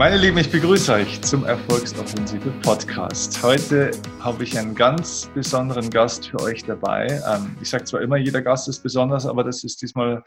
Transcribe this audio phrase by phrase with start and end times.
[0.00, 3.42] Meine Lieben, ich begrüße euch zum Erfolgsoffensive Podcast.
[3.42, 3.90] Heute
[4.20, 7.20] habe ich einen ganz besonderen Gast für euch dabei.
[7.30, 10.24] Ähm, ich sage zwar immer, jeder Gast ist besonders, aber das ist diesmal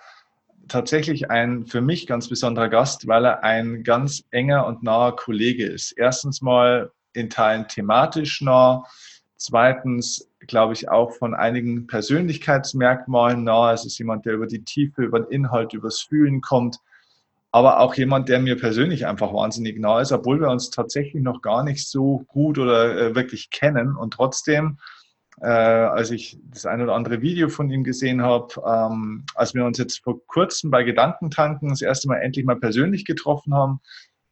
[0.67, 5.65] tatsächlich ein für mich ganz besonderer Gast, weil er ein ganz enger und naher Kollege
[5.65, 5.93] ist.
[5.93, 8.83] Erstens mal in Teilen thematisch nah.
[9.37, 13.73] Zweitens, glaube ich, auch von einigen Persönlichkeitsmerkmalen nah.
[13.73, 16.77] Es ist jemand, der über die Tiefe, über den Inhalt, übers Fühlen kommt
[17.53, 21.43] aber auch jemand, der mir persönlich einfach wahnsinnig nah ist, obwohl wir uns tatsächlich noch
[21.43, 23.95] gar nicht so gut oder äh, wirklich kennen.
[23.95, 24.79] Und trotzdem,
[25.39, 29.65] äh, als ich das ein oder andere Video von ihm gesehen habe, ähm, als wir
[29.65, 33.81] uns jetzt vor kurzem bei Gedankentanken das erste Mal endlich mal persönlich getroffen haben,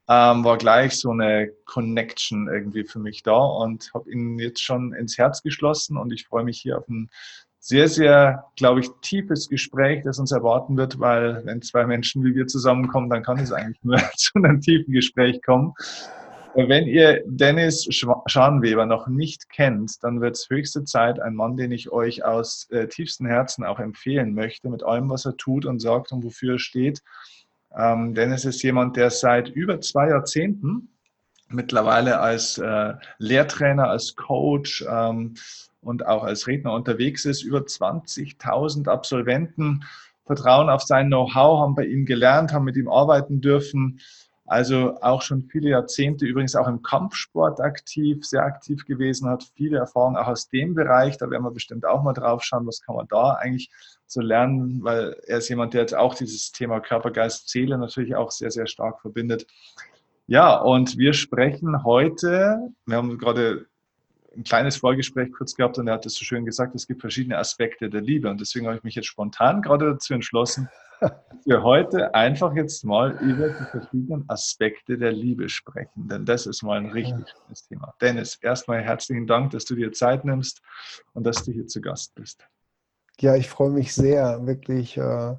[0.10, 4.94] ähm, war gleich so eine Connection irgendwie für mich da und habe ihn jetzt schon
[4.94, 7.12] ins Herz geschlossen und ich freue mich hier auf ein
[7.64, 12.34] sehr, sehr, glaube ich, tiefes Gespräch, das uns erwarten wird, weil wenn zwei Menschen wie
[12.34, 15.74] wir zusammenkommen, dann kann es eigentlich nur zu einem tiefen Gespräch kommen.
[16.56, 17.88] Wenn ihr Dennis
[18.26, 22.68] Scharnweber noch nicht kennt, dann wird es höchste Zeit, ein Mann, den ich euch aus
[22.72, 26.56] äh, tiefstem Herzen auch empfehlen möchte, mit allem, was er tut und sagt und wofür
[26.56, 27.04] er steht.
[27.78, 30.90] Ähm, Dennis ist jemand, der seit über zwei Jahrzehnten
[31.48, 35.36] mittlerweile als äh, Lehrtrainer, als Coach, ähm,
[35.82, 37.44] und auch als Redner unterwegs ist.
[37.44, 39.84] Über 20.000 Absolventen
[40.26, 44.00] vertrauen auf sein Know-how, haben bei ihm gelernt, haben mit ihm arbeiten dürfen.
[44.46, 49.78] Also auch schon viele Jahrzehnte übrigens auch im Kampfsport aktiv, sehr aktiv gewesen, hat viele
[49.78, 51.18] Erfahrungen auch aus dem Bereich.
[51.18, 53.72] Da werden wir bestimmt auch mal drauf schauen, was kann man da eigentlich
[54.08, 58.16] so lernen, weil er ist jemand, der jetzt auch dieses Thema Körper, Geist, Seele natürlich
[58.16, 59.48] auch sehr, sehr stark verbindet.
[60.28, 63.68] Ja, und wir sprechen heute, wir haben gerade
[64.36, 67.38] ein kleines Vorgespräch kurz gehabt und er hat es so schön gesagt, es gibt verschiedene
[67.38, 68.30] Aspekte der Liebe.
[68.30, 70.70] Und deswegen habe ich mich jetzt spontan gerade dazu entschlossen,
[71.02, 71.12] dass
[71.46, 76.08] wir richtig einfach jetzt mal über die verschiedenen Aspekte der Liebe sprechen.
[76.08, 77.94] Denn das ist mal ein richtig schönes Thema.
[78.00, 80.62] Dennis, erstmal herzlichen Dank, dass du dir Zeit nimmst
[81.14, 82.48] und dass du hier zu Gast bist.
[83.20, 85.36] Ja, ich freue mich sehr, wirklich äh,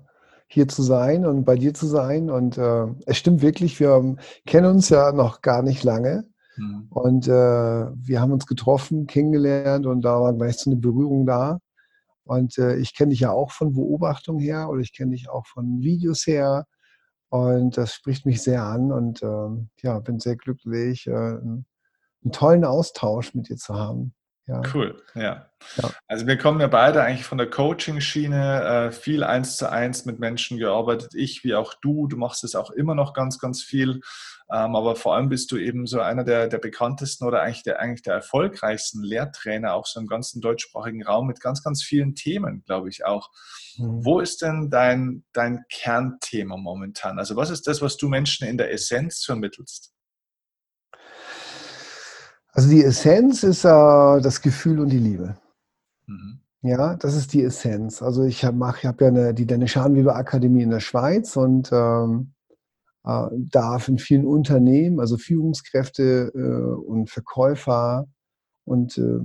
[0.47, 2.29] hier zu sein und bei dir zu sein.
[2.29, 6.25] Und äh, es stimmt wirklich, wir kennen uns ja noch gar nicht lange.
[6.57, 6.87] Mhm.
[6.91, 11.59] Und äh, wir haben uns getroffen, kennengelernt und da war gleich so eine Berührung da.
[12.25, 15.47] Und äh, ich kenne dich ja auch von Beobachtung her oder ich kenne dich auch
[15.47, 16.67] von Videos her.
[17.31, 19.49] Und das spricht mich sehr an und äh,
[19.83, 21.67] ja, bin sehr glücklich, äh, einen,
[22.23, 24.15] einen tollen Austausch mit dir zu haben.
[24.47, 24.61] Ja.
[24.75, 25.47] Cool, ja.
[25.77, 25.91] ja.
[26.09, 30.19] Also wir kommen ja beide eigentlich von der Coaching-Schiene, äh, viel eins zu eins mit
[30.19, 31.15] Menschen gearbeitet.
[31.15, 34.01] Ich wie auch du, du machst es auch immer noch ganz, ganz viel.
[34.53, 37.79] Ähm, aber vor allem bist du eben so einer der, der bekanntesten oder eigentlich der,
[37.79, 42.65] eigentlich der erfolgreichsten Lehrtrainer, auch so im ganzen deutschsprachigen Raum mit ganz, ganz vielen Themen,
[42.67, 43.31] glaube ich auch.
[43.79, 44.05] Mhm.
[44.05, 47.21] Wo ist denn dein, dein Kernthema momentan?
[47.21, 49.95] Also was ist das, was du Menschen in der Essenz vermittelst?
[52.53, 55.37] Also die Essenz ist äh, das Gefühl und die Liebe.
[56.07, 56.41] Mhm.
[56.61, 58.03] Ja, das ist die Essenz.
[58.03, 62.35] Also ich habe hab ja eine, die Dennis Scharnweber Akademie in der Schweiz und ähm,
[63.05, 68.07] äh, darf in vielen Unternehmen, also Führungskräfte äh, und Verkäufer
[68.65, 69.19] und äh,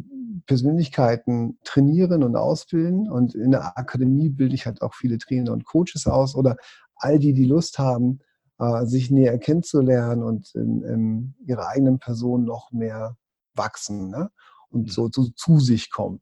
[0.47, 3.11] Persönlichkeiten trainieren und ausbilden.
[3.11, 6.55] Und in der Akademie bilde ich halt auch viele Trainer und Coaches aus oder
[6.95, 8.19] all die, die Lust haben,
[8.59, 13.15] äh, sich näher kennenzulernen und in, in ihrer eigenen Person noch mehr
[13.55, 14.29] wachsen ne?
[14.69, 14.89] und mhm.
[14.89, 16.21] so, so, zu sich kommen.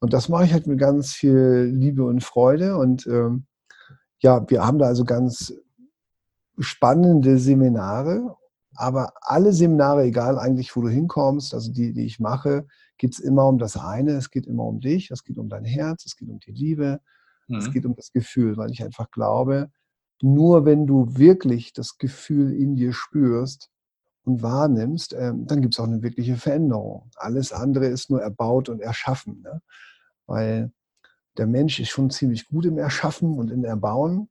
[0.00, 2.76] Und das mache ich halt mit ganz viel Liebe und Freude.
[2.76, 3.46] Und ähm,
[4.20, 5.52] ja, wir haben da also ganz
[6.58, 8.36] spannende Seminare.
[8.76, 13.18] Aber alle Seminare, egal eigentlich, wo du hinkommst, also die, die ich mache, geht es
[13.18, 14.12] immer um das eine.
[14.12, 17.00] Es geht immer um dich, es geht um dein Herz, es geht um die Liebe,
[17.48, 17.56] mhm.
[17.56, 19.70] es geht um das Gefühl, weil ich einfach glaube,
[20.22, 23.70] nur wenn du wirklich das Gefühl in dir spürst
[24.24, 27.10] und wahrnimmst, ähm, dann gibt es auch eine wirkliche Veränderung.
[27.16, 29.42] Alles andere ist nur erbaut und erschaffen.
[29.42, 29.62] Ne?
[30.26, 30.72] Weil
[31.36, 34.28] der Mensch ist schon ziemlich gut im Erschaffen und im Erbauen,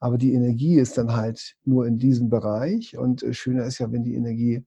[0.00, 2.96] aber die Energie ist dann halt nur in diesem Bereich.
[2.96, 4.64] Und äh, schöner ist ja, wenn die Energie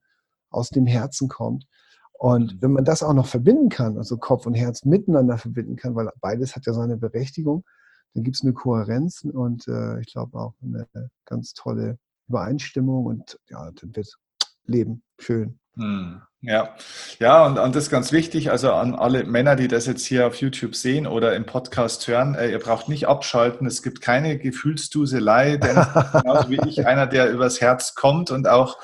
[0.50, 1.66] aus dem Herzen kommt.
[2.14, 2.62] Und mhm.
[2.62, 6.10] wenn man das auch noch verbinden kann, also Kopf und Herz miteinander verbinden kann, weil
[6.22, 7.64] beides hat ja seine Berechtigung,
[8.14, 10.88] dann gibt es eine Kohärenz und äh, ich glaube auch eine
[11.26, 14.18] ganz tolle Übereinstimmung und ja, dann wird
[14.66, 15.60] Leben schön.
[15.78, 16.76] Hm, ja,
[17.20, 20.28] ja, und, und das ist ganz wichtig, also an alle Männer, die das jetzt hier
[20.28, 24.38] auf YouTube sehen oder im Podcast hören, äh, ihr braucht nicht abschalten, es gibt keine
[24.38, 28.78] Gefühlsduselei, denn genauso wie ich, einer, der übers Herz kommt und auch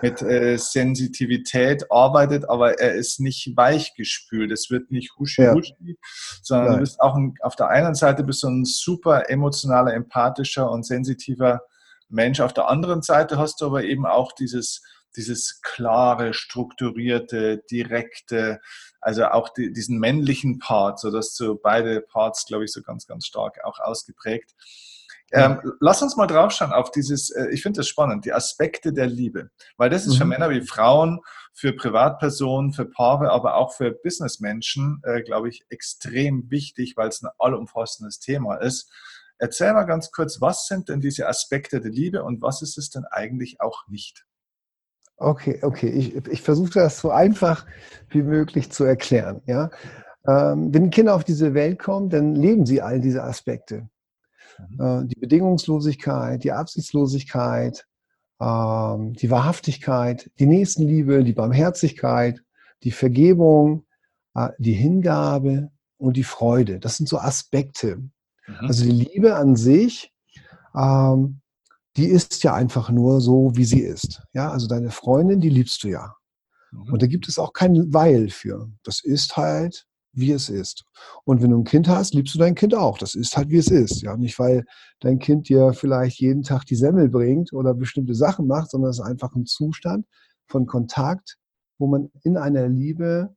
[0.00, 5.94] mit äh, Sensitivität arbeitet, aber er ist nicht weichgespült, es wird nicht huschi huschi, ja.
[6.42, 6.74] sondern Nein.
[6.76, 10.86] du bist auch ein, auf der einen Seite bist du ein super emotionaler, empathischer und
[10.86, 11.62] sensitiver
[12.10, 14.82] Mensch, auf der anderen Seite hast du aber eben auch dieses
[15.18, 18.60] dieses klare, strukturierte, direkte,
[19.00, 23.06] also auch die, diesen männlichen Part, so dass so beide Parts, glaube ich, so ganz,
[23.06, 24.54] ganz stark auch ausgeprägt.
[25.30, 29.06] Ähm, lass uns mal draufschauen auf dieses, äh, ich finde das spannend, die Aspekte der
[29.06, 29.50] Liebe.
[29.76, 30.18] Weil das ist mhm.
[30.18, 31.20] für Männer wie Frauen,
[31.52, 37.22] für Privatpersonen, für Paare, aber auch für Businessmenschen, äh, glaube ich, extrem wichtig, weil es
[37.22, 38.90] ein allumfassendes Thema ist.
[39.38, 42.90] Erzähl mal ganz kurz, was sind denn diese Aspekte der Liebe und was ist es
[42.90, 44.24] denn eigentlich auch nicht?
[45.18, 45.88] Okay, okay.
[45.88, 47.66] Ich, ich versuche das so einfach
[48.08, 49.42] wie möglich zu erklären.
[49.46, 49.70] Ja?
[50.26, 53.88] Ähm, wenn Kinder auf diese Welt kommen, dann leben sie all diese Aspekte.
[54.70, 54.80] Mhm.
[54.80, 57.84] Äh, die Bedingungslosigkeit, die Absichtslosigkeit,
[58.40, 62.40] ähm, die Wahrhaftigkeit, die Nächstenliebe, die Barmherzigkeit,
[62.84, 63.86] die Vergebung,
[64.34, 66.78] äh, die Hingabe und die Freude.
[66.78, 67.96] Das sind so Aspekte.
[67.96, 68.12] Mhm.
[68.60, 70.12] Also die Liebe an sich,
[70.76, 71.40] ähm,
[71.98, 74.22] die ist ja einfach nur so, wie sie ist.
[74.32, 76.14] Ja, also deine Freundin, die liebst du ja.
[76.70, 76.92] Mhm.
[76.92, 78.70] Und da gibt es auch kein Weil für.
[78.82, 80.84] Das ist halt wie es ist.
[81.24, 82.98] Und wenn du ein Kind hast, liebst du dein Kind auch.
[82.98, 84.02] Das ist halt, wie es ist.
[84.02, 84.64] Ja, nicht weil
[85.00, 88.98] dein Kind dir vielleicht jeden Tag die Semmel bringt oder bestimmte Sachen macht, sondern es
[88.98, 90.06] ist einfach ein Zustand
[90.46, 91.36] von Kontakt,
[91.78, 93.34] wo man in einer Liebe,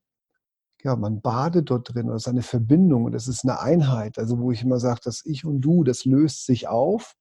[0.84, 2.08] ja, man badet dort drin.
[2.08, 4.18] Das ist eine Verbindung und es ist eine Einheit.
[4.18, 7.14] Also, wo ich immer sage, dass ich und du, das löst sich auf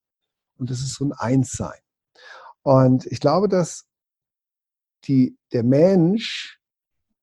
[0.61, 1.79] und das ist so ein Einssein.
[2.61, 3.85] Und ich glaube, dass
[5.05, 6.61] die, der Mensch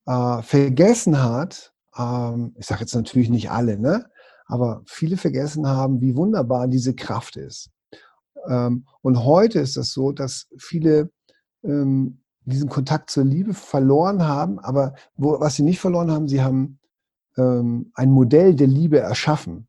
[0.07, 4.11] äh, vergessen hat, ähm, ich sage jetzt natürlich nicht alle, ne?
[4.47, 7.71] aber viele vergessen haben, wie wunderbar diese Kraft ist.
[8.49, 11.11] Ähm, und heute ist es das so, dass viele
[11.63, 16.43] ähm, diesen Kontakt zur Liebe verloren haben, aber wo, was sie nicht verloren haben, sie
[16.43, 16.81] haben
[17.37, 19.68] ähm, ein Modell der Liebe erschaffen.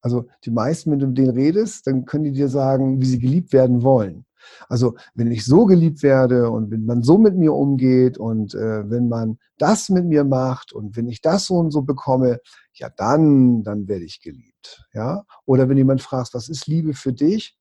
[0.00, 3.18] Also die meisten, wenn du mit denen redest, dann können die dir sagen, wie sie
[3.18, 4.24] geliebt werden wollen.
[4.68, 8.88] Also wenn ich so geliebt werde und wenn man so mit mir umgeht und äh,
[8.88, 12.40] wenn man das mit mir macht und wenn ich das so und so bekomme,
[12.74, 14.84] ja dann, dann werde ich geliebt.
[14.92, 15.24] Ja?
[15.44, 17.56] Oder wenn jemand fragt, was ist Liebe für dich,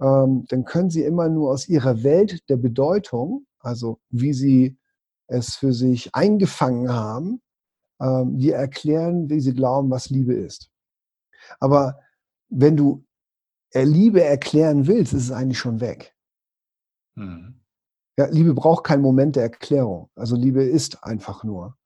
[0.00, 4.76] ähm, dann können sie immer nur aus ihrer Welt der Bedeutung, also wie sie
[5.26, 7.40] es für sich eingefangen haben,
[8.00, 10.70] ähm, die erklären, wie sie glauben, was Liebe ist.
[11.60, 11.98] Aber
[12.48, 13.04] wenn du
[13.74, 16.14] Liebe erklären willst, ist es eigentlich schon weg.
[17.16, 17.60] Mhm.
[18.16, 20.08] Ja, Liebe braucht keinen Moment der Erklärung.
[20.14, 21.76] Also Liebe ist einfach nur.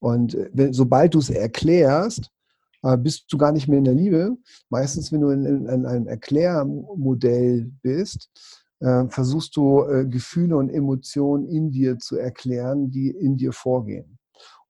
[0.00, 2.30] Und äh, wenn, sobald du es erklärst,
[2.82, 4.36] äh, bist du gar nicht mehr in der Liebe.
[4.70, 8.30] Meistens, wenn du in, in, in einem Erklärmodell bist,
[8.80, 14.18] äh, versuchst du äh, Gefühle und Emotionen in dir zu erklären, die in dir vorgehen.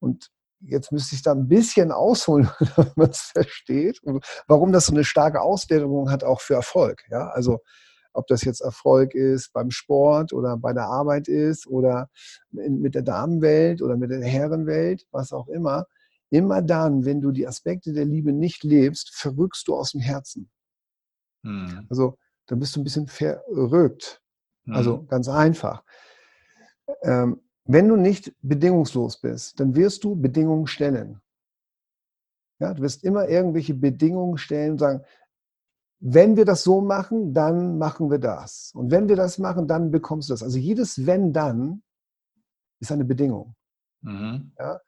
[0.01, 4.01] Und jetzt müsste ich da ein bisschen ausholen, damit man es versteht,
[4.47, 7.05] warum das so eine starke Auswirkung hat auch für Erfolg.
[7.11, 7.61] Ja, also
[8.13, 12.11] ob das jetzt Erfolg ist beim Sport oder bei der Arbeit ist oder
[12.53, 15.87] in, mit der Damenwelt oder mit der Herrenwelt, was auch immer.
[16.31, 20.51] Immer dann, wenn du die Aspekte der Liebe nicht lebst, verrückst du aus dem Herzen.
[21.45, 21.87] Hm.
[21.89, 24.21] Also dann bist du ein bisschen verrückt.
[24.65, 24.75] Hm.
[24.75, 25.85] Also ganz einfach.
[27.03, 31.21] Ähm, wenn du nicht bedingungslos bist, dann wirst du Bedingungen stellen.
[32.59, 35.05] Ja, du wirst immer irgendwelche Bedingungen stellen und sagen,
[36.01, 38.73] wenn wir das so machen, dann machen wir das.
[38.75, 40.43] Und wenn wir das machen, dann bekommst du das.
[40.43, 41.83] Also jedes Wenn, dann
[42.81, 43.55] ist eine Bedingung.
[44.01, 44.53] Mhm.
[44.59, 44.81] Ja?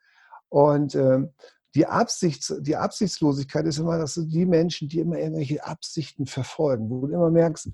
[0.49, 1.33] Und ähm,
[1.75, 7.05] die, Absichts, die Absichtslosigkeit ist immer, dass die Menschen, die immer irgendwelche Absichten verfolgen, wo
[7.05, 7.69] du immer merkst,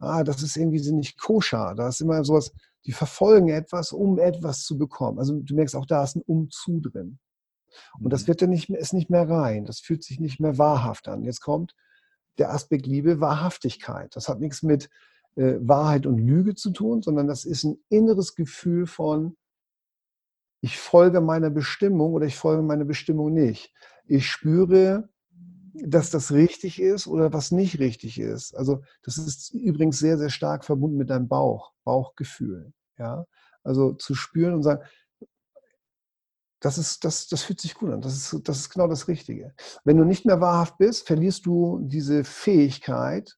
[0.00, 1.74] ah, das ist irgendwie nicht koscher.
[1.76, 2.52] Da ist immer sowas,
[2.88, 5.18] die verfolgen etwas, um etwas zu bekommen.
[5.18, 7.18] Also du merkst auch, da ist ein Umzu drin.
[8.00, 8.26] Und das mhm.
[8.28, 9.66] wird ja nicht mehr, ist nicht mehr rein.
[9.66, 11.22] Das fühlt sich nicht mehr wahrhaft an.
[11.22, 11.74] Jetzt kommt,
[12.38, 14.16] der Aspekt Liebe Wahrhaftigkeit.
[14.16, 14.88] Das hat nichts mit
[15.36, 19.36] äh, Wahrheit und Lüge zu tun, sondern das ist ein inneres Gefühl von,
[20.62, 23.70] ich folge meiner Bestimmung oder ich folge meiner Bestimmung nicht.
[24.06, 25.10] Ich spüre,
[25.74, 28.56] dass das richtig ist oder was nicht richtig ist.
[28.56, 32.72] Also das ist übrigens sehr, sehr stark verbunden mit deinem Bauch, Bauchgefühl.
[32.98, 33.24] Ja?
[33.62, 34.82] Also zu spüren und sagen,
[36.60, 38.00] das, ist, das, das fühlt sich gut an.
[38.00, 39.54] Das ist, das ist genau das Richtige.
[39.84, 43.36] Wenn du nicht mehr wahrhaft bist, verlierst du diese Fähigkeit,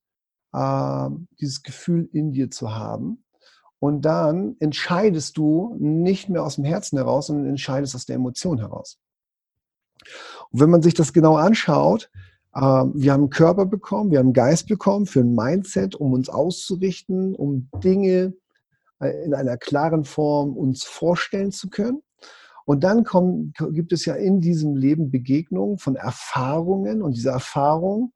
[0.53, 3.25] äh, dieses Gefühl in dir zu haben.
[3.79, 8.59] Und dann entscheidest du nicht mehr aus dem Herzen heraus, sondern entscheidest aus der Emotion
[8.59, 8.99] heraus.
[10.51, 12.11] Und wenn man sich das genau anschaut,
[12.55, 17.35] äh, wir haben Körper bekommen, wir haben Geist bekommen für ein Mindset, um uns auszurichten,
[17.35, 18.35] um Dinge
[19.01, 22.03] in einer klaren Form uns vorstellen zu können.
[22.67, 28.13] Und dann kommen, gibt es ja in diesem Leben Begegnungen von Erfahrungen und diese Erfahrungen,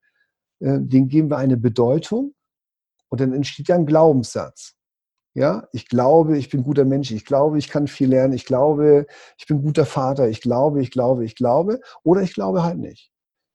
[0.60, 2.34] äh, denen geben wir eine Bedeutung
[3.08, 4.74] und dann entsteht ja ein Glaubenssatz.
[5.34, 9.06] Ja, ich glaube, ich bin guter Mensch, ich glaube, ich kann viel lernen, ich glaube,
[9.36, 13.10] ich bin guter Vater, ich glaube, ich glaube, ich glaube, oder ich glaube halt nicht.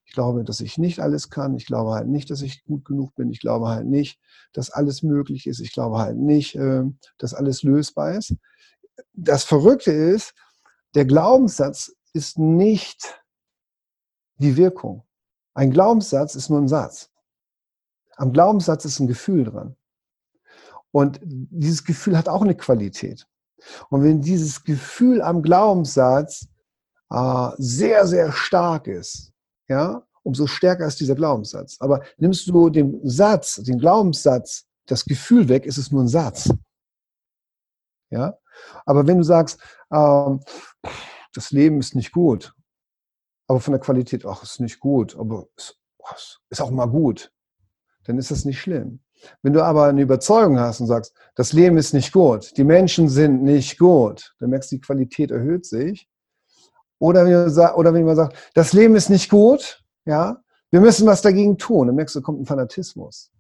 [0.10, 3.14] Ich glaube, dass ich nicht alles kann, ich glaube halt nicht, dass ich gut genug
[3.14, 4.20] bin, ich glaube halt nicht,
[4.54, 8.34] dass alles möglich ist, ich glaube halt nicht, ähm, dass alles lösbar ist.
[9.14, 10.34] Das Verrückte ist,
[10.96, 13.22] der Glaubenssatz ist nicht
[14.38, 15.04] die Wirkung.
[15.54, 17.12] Ein Glaubenssatz ist nur ein Satz.
[18.16, 19.76] Am Glaubenssatz ist ein Gefühl dran.
[20.90, 23.28] Und dieses Gefühl hat auch eine Qualität.
[23.92, 26.48] Und wenn dieses Gefühl am Glaubenssatz
[27.12, 29.30] äh, sehr, sehr stark ist,
[29.70, 31.78] ja, umso stärker ist dieser Glaubenssatz.
[31.80, 36.52] Aber nimmst du den Satz, den Glaubenssatz, das Gefühl weg, ist es nur ein Satz.
[38.10, 38.38] Ja?
[38.86, 39.62] Aber wenn du sagst,
[39.92, 40.42] ähm,
[41.34, 42.54] das Leben ist nicht gut,
[43.48, 47.32] aber von der Qualität, ach, ist nicht gut, aber es ist auch mal gut,
[48.06, 49.02] dann ist das nicht schlimm.
[49.42, 53.10] Wenn du aber eine Überzeugung hast und sagst, das Leben ist nicht gut, die Menschen
[53.10, 56.08] sind nicht gut, dann merkst du, die Qualität erhöht sich.
[57.00, 61.08] Oder wenn, du, oder wenn man sagt, das Leben ist nicht gut, ja, wir müssen
[61.08, 63.32] was dagegen tun, dann merkst du, kommt ein Fanatismus.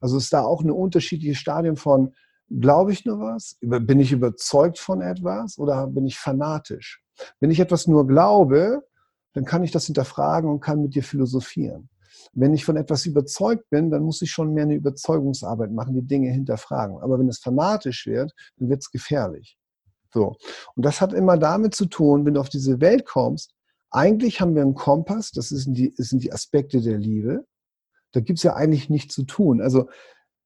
[0.00, 2.14] Also ist da auch eine unterschiedliche Stadium von,
[2.48, 3.56] glaube ich nur was?
[3.60, 7.02] Bin ich überzeugt von etwas oder bin ich fanatisch?
[7.40, 8.82] Wenn ich etwas nur glaube,
[9.32, 11.88] dann kann ich das hinterfragen und kann mit dir philosophieren.
[12.32, 16.06] Wenn ich von etwas überzeugt bin, dann muss ich schon mehr eine Überzeugungsarbeit machen, die
[16.06, 16.98] Dinge hinterfragen.
[16.98, 19.56] Aber wenn es fanatisch wird, dann wird es gefährlich.
[20.16, 20.34] So.
[20.74, 23.52] Und das hat immer damit zu tun, wenn du auf diese Welt kommst,
[23.90, 27.44] eigentlich haben wir einen Kompass, das sind die, das sind die Aspekte der Liebe.
[28.12, 29.60] Da gibt es ja eigentlich nichts zu tun.
[29.60, 29.90] Also,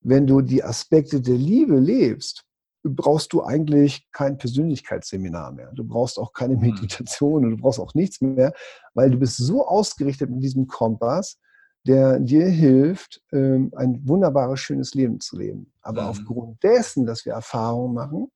[0.00, 2.44] wenn du die Aspekte der Liebe lebst,
[2.82, 5.70] brauchst du eigentlich kein Persönlichkeitsseminar mehr.
[5.72, 6.62] Du brauchst auch keine hm.
[6.62, 8.52] Meditation und du brauchst auch nichts mehr,
[8.94, 11.38] weil du bist so ausgerichtet mit diesem Kompass,
[11.86, 15.72] der dir hilft, ähm, ein wunderbares, schönes Leben zu leben.
[15.80, 16.08] Aber mhm.
[16.08, 18.32] aufgrund dessen, dass wir Erfahrungen machen,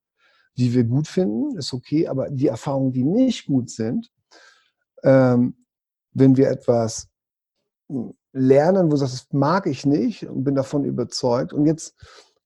[0.56, 4.10] die wir gut finden, ist okay, aber die Erfahrungen, die nicht gut sind,
[5.02, 5.56] ähm,
[6.12, 7.08] wenn wir etwas
[8.32, 11.94] lernen, wo du sagst, das mag ich nicht und bin davon überzeugt und jetzt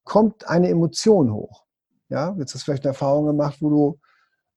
[0.03, 1.65] kommt eine Emotion hoch.
[2.09, 3.99] Ja, jetzt hast du vielleicht eine Erfahrung gemacht, wo du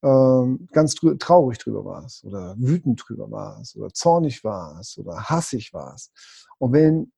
[0.02, 6.10] ähm, ganz traurig drüber warst oder wütend drüber warst oder zornig warst oder hassig warst.
[6.58, 7.12] Und wenn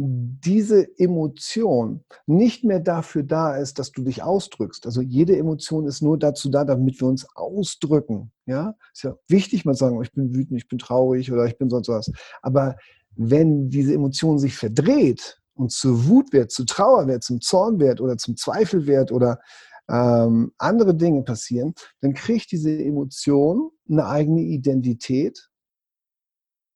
[0.00, 4.86] diese Emotion nicht mehr dafür da ist, dass du dich ausdrückst.
[4.86, 8.30] Also jede Emotion ist nur dazu da, damit wir uns ausdrücken.
[8.46, 11.68] Ja, ist ja wichtig, mal sagen, ich bin wütend, ich bin traurig oder ich bin
[11.68, 12.12] sonst was.
[12.42, 12.76] Aber
[13.16, 18.00] wenn diese Emotion sich verdreht und zur Wut wird, zu Trauer wird, zum Zorn wird
[18.00, 19.40] oder zum Zweifel wird oder
[19.88, 25.48] ähm, andere Dinge passieren, dann kriegt diese Emotion eine eigene Identität,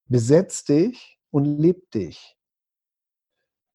[0.09, 2.37] besetzt dich und lebt dich,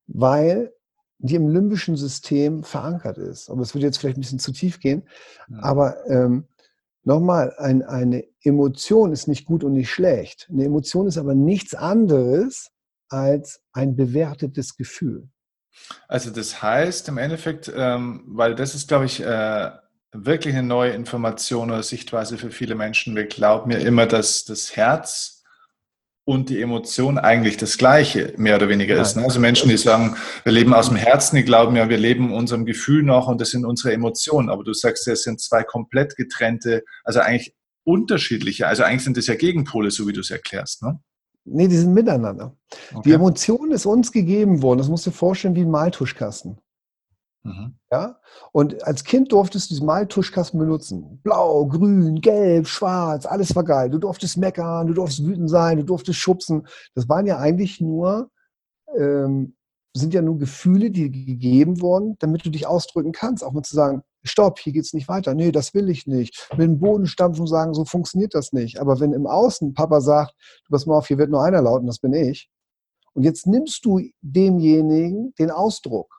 [0.08, 0.74] weil
[1.20, 3.50] die im limbischen System verankert ist.
[3.50, 5.04] Aber es würde jetzt vielleicht ein bisschen zu tief gehen.
[5.50, 5.64] Ja.
[5.64, 6.48] Aber ähm,
[7.04, 10.48] nochmal, ein, eine Emotion ist nicht gut und nicht schlecht.
[10.52, 12.70] Eine Emotion ist aber nichts anderes
[13.10, 15.28] als ein bewertetes Gefühl.
[16.08, 19.72] Also das heißt im Endeffekt, ähm, weil das ist, glaube ich, äh,
[20.12, 23.16] wirklich eine neue Information oder Sichtweise für viele Menschen.
[23.16, 25.37] Wir glauben ja immer, dass das Herz
[26.28, 29.16] und die Emotion eigentlich das Gleiche, mehr oder weniger ist.
[29.16, 29.24] Ne?
[29.24, 32.66] Also Menschen, die sagen, wir leben aus dem Herzen, die glauben ja, wir leben unserem
[32.66, 34.50] Gefühl noch und das sind unsere Emotionen.
[34.50, 37.56] Aber du sagst, es sind zwei komplett getrennte, also eigentlich
[37.86, 40.84] unterschiedliche, also eigentlich sind das ja Gegenpole, so wie du es erklärst.
[40.84, 41.00] Ne?
[41.46, 42.58] Nee, die sind miteinander.
[42.92, 43.04] Okay.
[43.06, 44.80] Die Emotion ist uns gegeben worden.
[44.80, 46.58] Das musst du dir vorstellen wie ein Maltuschkasten.
[47.44, 47.76] Mhm.
[47.92, 48.20] Ja?
[48.52, 51.20] Und als Kind durftest du diesen Maltuschkasten benutzen.
[51.24, 53.90] Blau, grün, gelb, schwarz, alles war geil.
[53.90, 56.68] Du durftest meckern, du durftest wütend sein, du durftest schubsen.
[56.96, 58.30] Das waren ja eigentlich nur,
[58.98, 59.56] ähm,
[59.94, 63.44] sind ja nur Gefühle, die gegeben wurden, damit du dich ausdrücken kannst.
[63.44, 65.34] Auch mal zu sagen, stopp, hier geht es nicht weiter.
[65.34, 66.50] Nee, das will ich nicht.
[66.52, 68.80] Mit dem Boden stampfen und sagen, so funktioniert das nicht.
[68.80, 70.34] Aber wenn im Außen Papa sagt,
[70.66, 72.50] du pass mal auf, hier wird nur einer lauten, das bin ich.
[73.14, 76.17] Und jetzt nimmst du demjenigen den Ausdruck.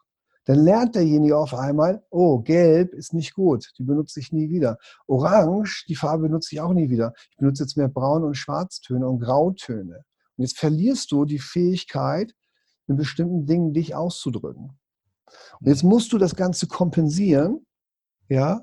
[0.48, 4.78] Dann lernt derjenige auf einmal, oh, gelb ist nicht gut, die benutze ich nie wieder.
[5.06, 7.12] Orange, die Farbe benutze ich auch nie wieder.
[7.30, 9.96] Ich benutze jetzt mehr Braun- und Schwarztöne und Grautöne.
[10.36, 12.32] Und jetzt verlierst du die Fähigkeit,
[12.86, 14.78] in bestimmten Dingen dich auszudrücken.
[15.60, 17.66] Und jetzt musst du das Ganze kompensieren
[18.30, 18.62] ja,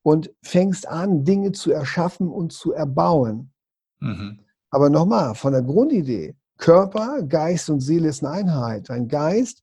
[0.00, 3.52] und fängst an, Dinge zu erschaffen und zu erbauen.
[4.00, 4.40] Mhm.
[4.70, 8.88] Aber nochmal, von der Grundidee, Körper, Geist und Seele ist eine Einheit.
[8.88, 9.62] Dein Geist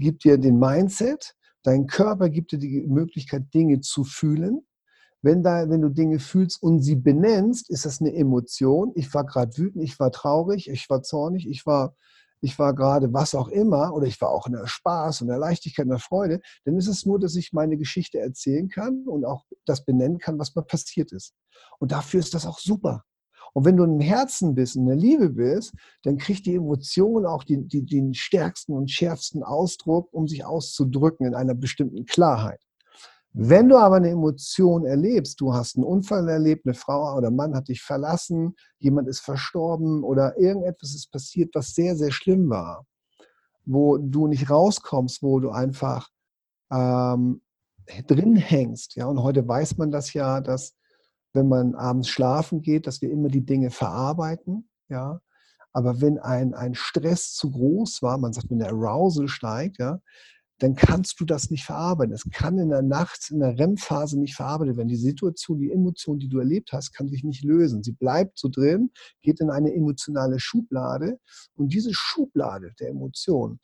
[0.00, 4.66] gibt dir den Mindset, dein Körper gibt dir die Möglichkeit, Dinge zu fühlen.
[5.22, 8.92] Wenn, da, wenn du Dinge fühlst und sie benennst, ist das eine Emotion.
[8.94, 11.94] Ich war gerade wütend, ich war traurig, ich war zornig, ich war
[12.42, 15.38] ich war gerade was auch immer, oder ich war auch in der Spaß und der
[15.38, 19.24] Leichtigkeit und der Freude, dann ist es nur, dass ich meine Geschichte erzählen kann und
[19.24, 21.34] auch das benennen kann, was mir passiert ist.
[21.78, 23.04] Und dafür ist das auch super.
[23.52, 27.44] Und wenn du im Herzen bist, in der Liebe bist, dann kriegt die Emotion auch
[27.44, 32.60] die, die, den stärksten und schärfsten Ausdruck, um sich auszudrücken in einer bestimmten Klarheit.
[33.32, 37.54] Wenn du aber eine Emotion erlebst, du hast einen Unfall erlebt, eine Frau oder Mann
[37.54, 42.86] hat dich verlassen, jemand ist verstorben oder irgendetwas ist passiert, was sehr, sehr schlimm war,
[43.64, 46.08] wo du nicht rauskommst, wo du einfach
[46.72, 47.40] ähm,
[48.08, 48.96] drin hängst.
[48.96, 50.74] Ja, und heute weiß man das ja, dass
[51.32, 54.68] wenn man abends schlafen geht, dass wir immer die Dinge verarbeiten.
[54.88, 55.20] Ja,
[55.72, 60.00] aber wenn ein, ein Stress zu groß war, man sagt, wenn der Arousal steigt, ja,
[60.60, 62.12] dann kannst du das nicht verarbeiten.
[62.12, 64.88] Es kann in der Nacht, in der REM-Phase nicht verarbeitet werden.
[64.88, 67.82] Die Situation, die Emotion, die du erlebt hast, kann sich nicht lösen.
[67.82, 68.90] Sie bleibt so drin,
[69.22, 71.18] geht in eine emotionale Schublade
[71.54, 73.58] und diese Schublade der Emotionen,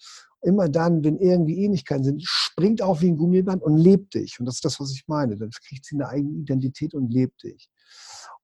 [0.47, 4.38] immer dann, wenn irgendwie Ähnlichkeiten sind, springt auf wie ein Gummiband und lebt dich.
[4.38, 5.37] Und das ist das, was ich meine.
[5.37, 7.69] Dann kriegt sie eine eigene Identität und lebt dich.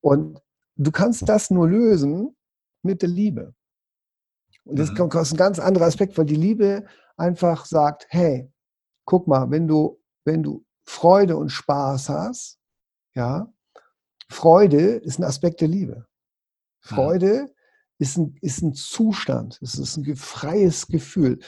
[0.01, 0.41] Und
[0.77, 2.37] du kannst das nur lösen
[2.83, 3.55] mit der Liebe.
[4.65, 5.09] Und das mhm.
[5.11, 6.85] ist ein ganz anderer Aspekt, weil die Liebe
[7.17, 8.53] einfach sagt, hey,
[9.05, 12.59] guck mal, wenn du, wenn du Freude und Spaß hast,
[13.15, 13.53] ja,
[14.29, 16.07] Freude ist ein Aspekt der Liebe.
[16.81, 17.49] Freude mhm.
[17.99, 21.39] ist, ein, ist ein Zustand, es ist ein freies Gefühl.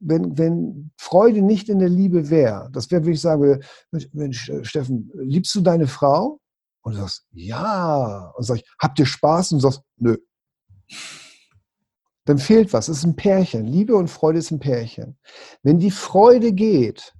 [0.00, 3.60] Wenn, wenn Freude nicht in der Liebe wäre, das wäre, würde ich sagen,
[4.12, 6.40] Mensch, Steffen, liebst du deine Frau?
[6.82, 8.32] Und du sagst, ja.
[8.36, 9.52] Und sag ich, habt ihr Spaß?
[9.52, 10.16] Und du sagst, nö
[12.26, 12.88] dann fehlt was.
[12.88, 13.66] Es ist ein Pärchen.
[13.66, 15.16] Liebe und Freude ist ein Pärchen.
[15.62, 17.14] Wenn die Freude geht,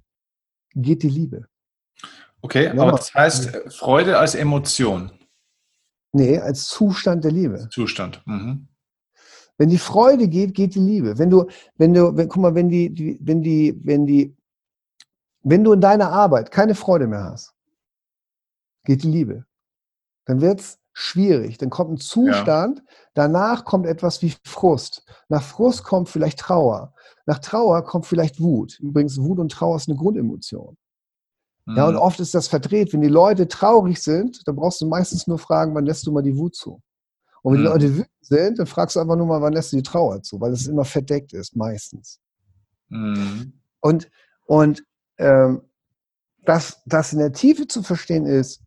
[0.75, 1.47] geht die Liebe.
[2.41, 5.11] Okay, aber das heißt Freude als Emotion.
[6.11, 7.67] Nee, als Zustand der Liebe.
[7.71, 8.21] Zustand.
[8.25, 8.67] Mhm.
[9.57, 11.17] Wenn die Freude geht, geht die Liebe.
[11.17, 14.35] Wenn du, wenn du, wenn, guck mal, wenn die, die, wenn die, wenn die,
[15.41, 17.53] wenn du in deiner Arbeit keine Freude mehr hast,
[18.83, 19.45] geht die Liebe.
[20.25, 21.57] Dann wird es schwierig.
[21.57, 22.85] Dann kommt ein Zustand, ja.
[23.13, 25.03] danach kommt etwas wie Frust.
[25.29, 26.93] Nach Frust kommt vielleicht Trauer.
[27.25, 28.79] Nach Trauer kommt vielleicht Wut.
[28.79, 30.77] Übrigens, Wut und Trauer ist eine Grundemotion.
[31.65, 31.77] Mhm.
[31.77, 31.99] Ja, und mhm.
[31.99, 32.93] oft ist das verdreht.
[32.93, 36.23] Wenn die Leute traurig sind, dann brauchst du meistens nur fragen, wann lässt du mal
[36.23, 36.81] die Wut zu?
[37.41, 39.77] Und wenn die Leute wütend sind, dann fragst du einfach nur mal, wann lässt du
[39.77, 40.39] die Trauer zu?
[40.39, 42.19] Weil es immer verdeckt ist, meistens.
[42.89, 43.53] Mhm.
[43.79, 44.09] Und,
[44.45, 44.83] und
[45.17, 45.61] ähm,
[46.43, 48.61] das, das in der Tiefe zu verstehen ist,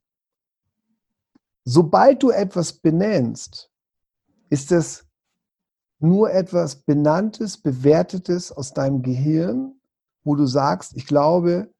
[1.64, 3.70] Sobald du etwas benennst,
[4.48, 5.06] ist es
[5.98, 9.80] nur etwas Benanntes, Bewertetes aus deinem Gehirn,
[10.24, 11.72] wo du sagst, ich glaube,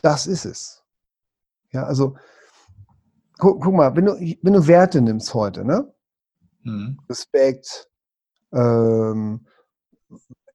[0.00, 0.84] das ist es.
[1.72, 2.16] Ja, also
[3.42, 5.92] guck, guck mal, wenn du, wenn du Werte nimmst heute, ne?
[6.62, 7.00] Mhm.
[7.08, 7.90] Respekt,
[8.52, 9.48] ähm,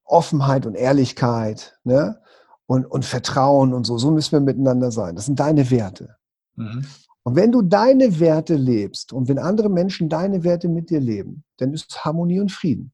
[0.06, 2.22] Offenheit und Ehrlichkeit, ne?
[2.66, 5.16] Und, und Vertrauen und so, so müssen wir miteinander sein.
[5.16, 6.16] Das sind deine Werte.
[6.56, 6.86] Mhm.
[7.24, 11.44] Und wenn du deine Werte lebst und wenn andere Menschen deine Werte mit dir leben,
[11.58, 12.94] dann ist Harmonie und Frieden.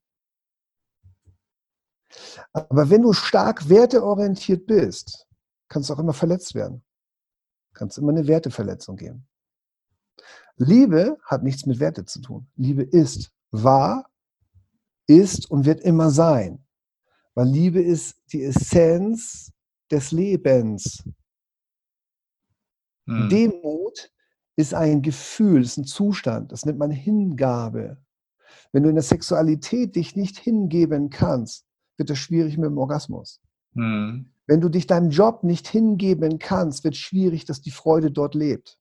[2.52, 5.28] Aber wenn du stark werteorientiert bist,
[5.68, 6.84] kannst du auch immer verletzt werden.
[7.74, 9.28] Kannst immer eine Werteverletzung geben.
[10.58, 12.48] Liebe hat nichts mit Werte zu tun.
[12.56, 14.10] Liebe ist wahr,
[15.08, 16.66] ist und wird immer sein.
[17.34, 19.52] Weil Liebe ist die Essenz
[19.92, 21.04] des Lebens.
[23.08, 23.30] Hm.
[23.30, 24.12] Demut
[24.56, 27.98] ist ein Gefühl, ist ein Zustand, das nennt man Hingabe.
[28.72, 31.66] Wenn du in der Sexualität dich nicht hingeben kannst,
[31.98, 33.42] wird es schwierig mit dem Orgasmus.
[33.74, 34.32] Mhm.
[34.46, 38.36] Wenn du dich deinem Job nicht hingeben kannst, wird es schwierig, dass die Freude dort
[38.36, 38.78] lebt.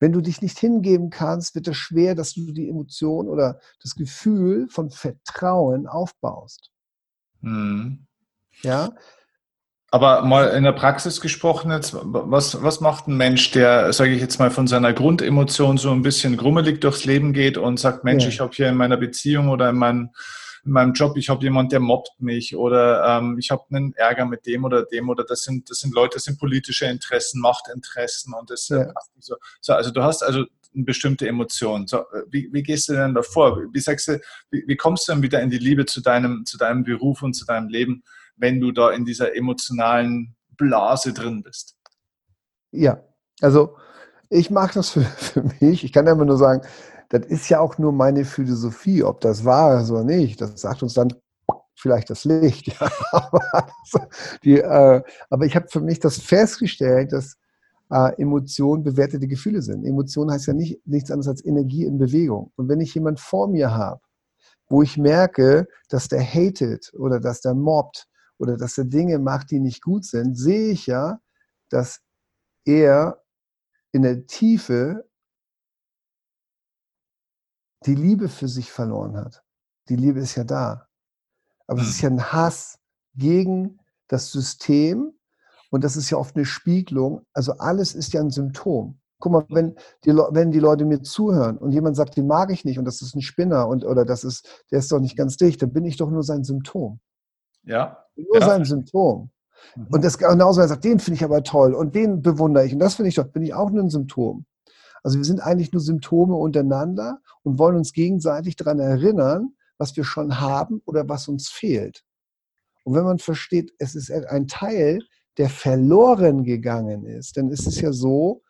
[0.00, 3.94] Wenn du dich nicht hingeben kannst, wird es schwer, dass du die Emotion oder das
[3.94, 6.70] Gefühl von Vertrauen aufbaust.
[7.40, 8.06] Mhm.
[8.62, 8.90] Ja,
[9.94, 14.22] aber mal in der Praxis gesprochen jetzt, was, was macht ein Mensch, der, sage ich
[14.22, 18.24] jetzt mal, von seiner Grundemotion so ein bisschen grummelig durchs Leben geht und sagt, Mensch,
[18.24, 18.30] ja.
[18.30, 20.10] ich habe hier in meiner Beziehung oder in, mein,
[20.64, 24.26] in meinem Job, ich habe jemand, der mobbt mich oder ähm, ich habe einen Ärger
[24.26, 28.32] mit dem oder dem oder das sind, das sind Leute, das sind politische Interessen, Machtinteressen
[28.34, 28.84] und das ja.
[28.84, 29.36] passt nicht so.
[29.60, 29.72] so.
[29.72, 30.44] Also du hast also
[30.74, 31.86] eine bestimmte Emotion.
[31.86, 33.60] So, wie, wie gehst du denn davor?
[33.72, 34.20] Wie sagst du,
[34.50, 37.34] wie, wie kommst du dann wieder in die Liebe zu deinem, zu deinem Beruf und
[37.34, 38.02] zu deinem Leben?
[38.36, 41.76] wenn du da in dieser emotionalen Blase drin bist.
[42.72, 43.02] Ja,
[43.40, 43.76] also
[44.28, 45.84] ich mache das für, für mich.
[45.84, 46.62] Ich kann immer nur sagen,
[47.12, 50.40] das ist ja auch nur meine Philosophie, ob das wahr ist oder nicht.
[50.40, 51.12] Das sagt uns dann
[51.74, 52.68] vielleicht das Licht.
[52.80, 52.90] Ja.
[53.12, 53.68] aber,
[54.42, 57.36] die, äh, aber, ich habe für mich das festgestellt, dass
[57.90, 59.84] äh, Emotionen bewertete Gefühle sind.
[59.84, 62.50] Emotion heißt ja nicht, nichts anderes als Energie in Bewegung.
[62.56, 64.00] Und wenn ich jemanden vor mir habe,
[64.70, 69.50] wo ich merke, dass der hatet oder dass der mobbt oder dass er Dinge macht,
[69.50, 71.20] die nicht gut sind, sehe ich ja,
[71.68, 72.00] dass
[72.64, 73.22] er
[73.92, 75.04] in der Tiefe
[77.86, 79.42] die Liebe für sich verloren hat.
[79.88, 80.88] Die Liebe ist ja da.
[81.66, 82.78] Aber es ist ja ein Hass
[83.14, 85.12] gegen das System
[85.70, 87.22] und das ist ja oft eine Spiegelung.
[87.32, 88.98] Also alles ist ja ein Symptom.
[89.18, 92.64] Guck mal, wenn die, wenn die Leute mir zuhören und jemand sagt, den mag ich
[92.64, 95.36] nicht und das ist ein Spinner und oder das ist, der ist doch nicht ganz
[95.36, 97.00] dicht, dann bin ich doch nur sein Symptom.
[97.62, 98.04] Ja.
[98.16, 98.46] Nur ja.
[98.46, 99.30] sein Symptom.
[99.76, 99.86] Mhm.
[99.92, 102.80] Und das genauso, er sagt, den finde ich aber toll und den bewundere ich und
[102.80, 104.44] das finde ich doch, bin ich auch nur ein Symptom.
[105.02, 110.04] Also wir sind eigentlich nur Symptome untereinander und wollen uns gegenseitig daran erinnern, was wir
[110.04, 112.04] schon haben oder was uns fehlt.
[112.84, 115.00] Und wenn man versteht, es ist ein Teil,
[115.38, 118.42] der verloren gegangen ist, dann ist es ja so,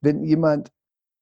[0.00, 0.70] wenn jemand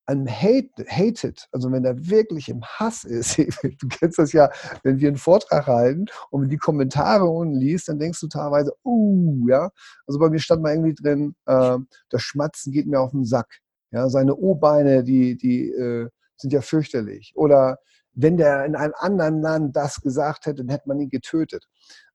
[0.07, 4.49] an Hate, hated, also wenn er wirklich im Hass ist, du kennst das ja,
[4.83, 9.47] wenn wir einen Vortrag halten und die Kommentare unten liest, dann denkst du teilweise, uh,
[9.49, 9.69] ja,
[10.07, 11.77] also bei mir stand mal irgendwie drin, äh,
[12.09, 13.59] das Schmatzen geht mir auf den Sack.
[13.91, 17.33] Ja, seine O-Beine, die, die äh, sind ja fürchterlich.
[17.35, 17.79] Oder
[18.13, 21.67] wenn der in einem anderen Land das gesagt hätte, dann hätte man ihn getötet.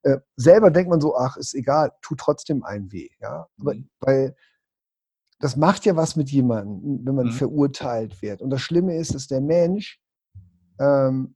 [0.02, 3.08] Äh, selber denkt man so, ach, ist egal, tut trotzdem ein weh.
[3.20, 3.46] Ja?
[3.58, 3.88] Aber, mhm.
[4.00, 4.34] Weil
[5.38, 7.32] das macht ja was mit jemandem, wenn man mhm.
[7.32, 8.42] verurteilt wird.
[8.42, 10.00] Und das Schlimme ist, dass der Mensch
[10.78, 11.34] ähm,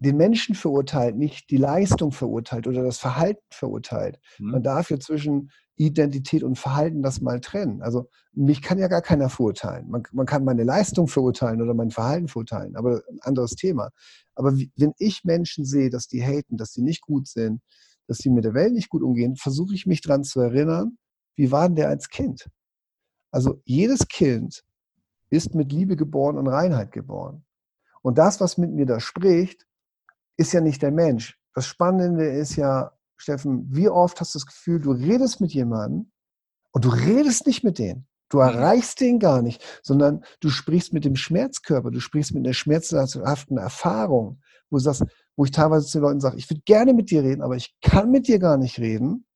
[0.00, 4.18] den Menschen verurteilt, nicht die Leistung verurteilt oder das Verhalten verurteilt.
[4.38, 4.50] Mhm.
[4.52, 7.82] Man darf ja zwischen Identität und Verhalten das mal trennen.
[7.82, 9.88] Also mich kann ja gar keiner verurteilen.
[9.88, 13.90] Man, man kann meine Leistung verurteilen oder mein Verhalten verurteilen, aber ein anderes Thema.
[14.34, 17.62] Aber wenn ich Menschen sehe, dass die haten, dass die nicht gut sind,
[18.08, 20.98] dass die mit der Welt nicht gut umgehen, versuche ich mich daran zu erinnern,
[21.36, 22.48] wie war denn der als Kind?
[23.30, 24.64] Also jedes Kind
[25.30, 27.44] ist mit Liebe geboren und Reinheit geboren.
[28.02, 29.66] Und das, was mit mir da spricht,
[30.36, 31.38] ist ja nicht der Mensch.
[31.54, 36.10] Das Spannende ist ja, Steffen, wie oft hast du das Gefühl, du redest mit jemandem
[36.72, 38.06] und du redest nicht mit denen.
[38.28, 38.44] Du mhm.
[38.44, 43.58] erreichst den gar nicht, sondern du sprichst mit dem Schmerzkörper, du sprichst mit einer schmerzhaften
[43.58, 45.04] Erfahrung, wo, du sagst,
[45.36, 47.74] wo ich teilweise zu den Leuten sage, ich würde gerne mit dir reden, aber ich
[47.80, 49.26] kann mit dir gar nicht reden,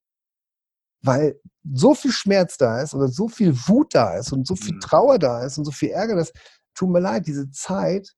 [1.03, 1.40] weil
[1.73, 4.81] so viel Schmerz da ist oder so viel Wut da ist und so viel mhm.
[4.81, 6.33] Trauer da ist und so viel Ärger, das
[6.75, 8.14] tut mir leid, diese Zeit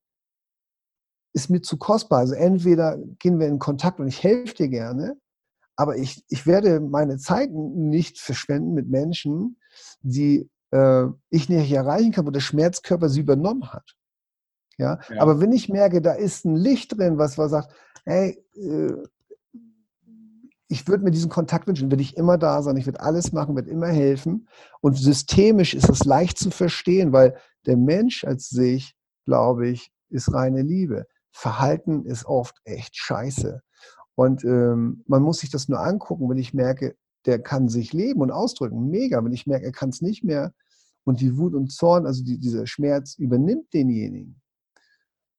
[1.33, 2.19] ist mir zu kostbar.
[2.19, 5.17] Also entweder gehen wir in Kontakt und ich helfe dir gerne,
[5.75, 9.57] aber ich, ich werde meine Zeit nicht verschwenden mit Menschen,
[10.01, 13.95] die äh, ich nicht erreichen kann, wo der Schmerzkörper sie übernommen hat.
[14.77, 14.99] Ja?
[15.09, 15.21] ja?
[15.21, 17.73] Aber wenn ich merke, da ist ein Licht drin, was, was sagt,
[18.05, 18.93] hey, äh,
[20.67, 23.55] ich würde mir diesen Kontakt wünschen, würde ich immer da sein, ich würde alles machen,
[23.55, 24.47] würde immer helfen.
[24.81, 30.33] Und systemisch ist es leicht zu verstehen, weil der Mensch als sich, glaube ich, ist
[30.33, 31.05] reine Liebe.
[31.31, 33.61] Verhalten ist oft echt scheiße.
[34.15, 38.21] Und ähm, man muss sich das nur angucken, wenn ich merke, der kann sich leben
[38.21, 38.89] und ausdrücken.
[38.89, 39.23] Mega.
[39.23, 40.53] Wenn ich merke, er kann es nicht mehr
[41.03, 44.41] und die Wut und Zorn, also die, dieser Schmerz übernimmt denjenigen,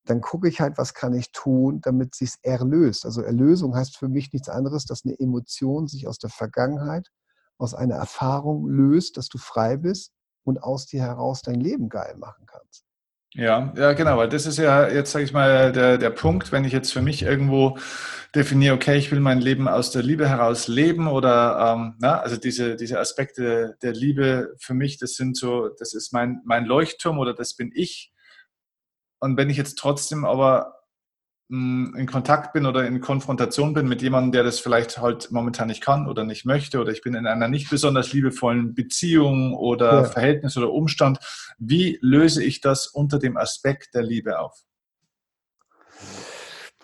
[0.05, 3.05] dann gucke ich halt, was kann ich tun, damit sich erlöst.
[3.05, 7.11] Also Erlösung heißt für mich nichts anderes, dass eine Emotion sich aus der Vergangenheit,
[7.59, 10.13] aus einer Erfahrung löst, dass du frei bist
[10.45, 12.86] und aus dir heraus dein Leben geil machen kannst.
[13.35, 16.65] Ja, ja, genau, weil das ist ja jetzt, sage ich mal, der, der Punkt, wenn
[16.65, 17.77] ich jetzt für mich irgendwo
[18.35, 22.37] definiere, okay, ich will mein Leben aus der Liebe heraus leben oder, ähm, na, also
[22.37, 27.19] diese, diese Aspekte der Liebe für mich, das sind so, das ist mein, mein Leuchtturm
[27.19, 28.13] oder das bin ich.
[29.21, 30.76] Und wenn ich jetzt trotzdem aber
[31.49, 35.81] in Kontakt bin oder in Konfrontation bin mit jemandem, der das vielleicht halt momentan nicht
[35.81, 40.05] kann oder nicht möchte oder ich bin in einer nicht besonders liebevollen Beziehung oder ja.
[40.05, 41.21] Verhältnis oder Umstand,
[41.59, 44.65] wie löse ich das unter dem Aspekt der Liebe auf?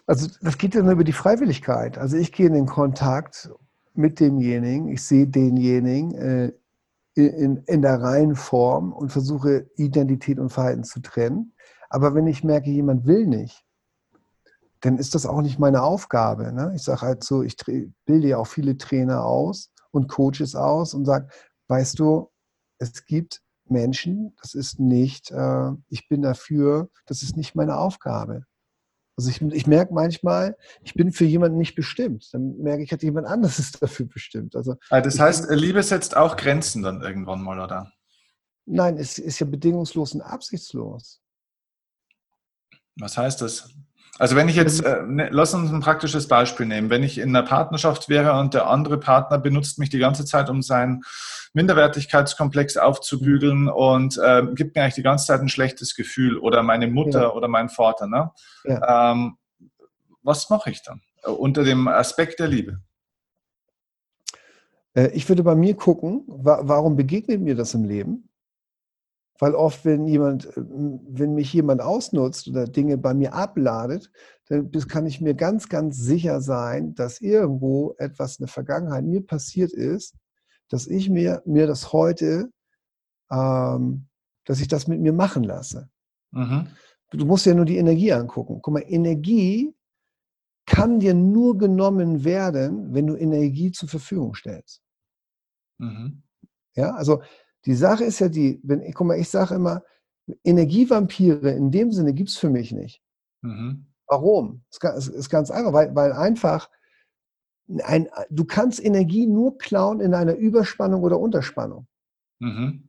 [0.06, 1.98] Also das geht ja nur über die Freiwilligkeit.
[1.98, 3.50] Also ich gehe in den Kontakt
[3.94, 6.52] mit demjenigen, ich sehe denjenigen äh,
[7.14, 11.52] in, in der reinen Form und versuche Identität und Verhalten zu trennen.
[11.90, 13.64] Aber wenn ich merke, jemand will nicht,
[14.82, 16.52] dann ist das auch nicht meine Aufgabe.
[16.52, 16.72] Ne?
[16.74, 17.56] Ich sage halt so, ich
[18.04, 21.28] bilde ja auch viele Trainer aus und Coaches aus und sage,
[21.68, 22.30] weißt du,
[22.78, 28.44] es gibt Menschen, das ist nicht, äh, ich bin dafür, das ist nicht meine Aufgabe.
[29.16, 32.28] Also ich, ich merke manchmal, ich bin für jemanden nicht bestimmt.
[32.32, 34.56] Dann merke ich, hat jemand anderes ist dafür bestimmt.
[34.56, 37.92] Also ah, das heißt, bin, Liebe setzt auch Grenzen dann irgendwann mal, oder?
[38.64, 41.20] Nein, es ist ja bedingungslos und absichtslos.
[42.96, 43.70] Was heißt das?
[44.18, 46.90] Also wenn ich jetzt, äh, ne, lass uns ein praktisches Beispiel nehmen.
[46.90, 50.50] Wenn ich in einer Partnerschaft wäre und der andere Partner benutzt mich die ganze Zeit,
[50.50, 51.02] um seinen
[51.54, 56.88] Minderwertigkeitskomplex aufzubügeln und äh, gibt mir eigentlich die ganze Zeit ein schlechtes Gefühl oder meine
[56.88, 57.32] Mutter ja.
[57.32, 58.06] oder mein Vater.
[58.06, 58.30] Ne?
[58.64, 59.12] Ja.
[59.12, 59.36] Ähm,
[60.22, 62.80] was mache ich dann äh, unter dem Aspekt der Liebe?
[64.94, 68.28] Äh, ich würde bei mir gucken, warum begegnet mir das im Leben?
[69.42, 74.12] Weil oft, wenn jemand, äh, wenn mich jemand ausnutzt oder Dinge bei mir abladet,
[74.46, 79.26] dann kann ich mir ganz, ganz sicher sein, dass irgendwo etwas in der Vergangenheit mir
[79.26, 80.14] passiert ist,
[80.68, 82.52] dass ich mir, mir das heute,
[83.32, 84.06] ähm,
[84.44, 85.90] dass ich das mit mir machen lasse.
[86.30, 86.68] Mhm.
[87.10, 88.60] Du musst ja nur die Energie angucken.
[88.62, 89.74] Guck mal, Energie
[90.66, 94.82] kann dir nur genommen werden, wenn du Energie zur Verfügung stellst.
[95.78, 96.22] Mhm.
[96.76, 97.22] Ja, also
[97.64, 99.82] die Sache ist ja die, wenn, guck mal, ich sage immer,
[100.44, 103.02] Energievampire in dem Sinne gibt es für mich nicht.
[103.42, 103.86] Mhm.
[104.06, 104.64] Warum?
[104.70, 106.70] Es ist ganz einfach, weil, weil einfach
[107.82, 111.86] ein, du kannst Energie nur klauen in einer Überspannung oder Unterspannung.
[112.40, 112.88] Mhm.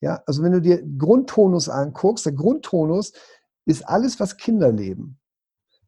[0.00, 3.12] Ja, also wenn du dir Grundtonus anguckst, der Grundtonus
[3.64, 5.18] ist alles, was Kinder leben.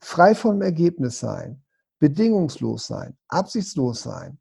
[0.01, 1.63] Frei vom Ergebnis sein,
[1.99, 4.39] bedingungslos sein, absichtslos sein,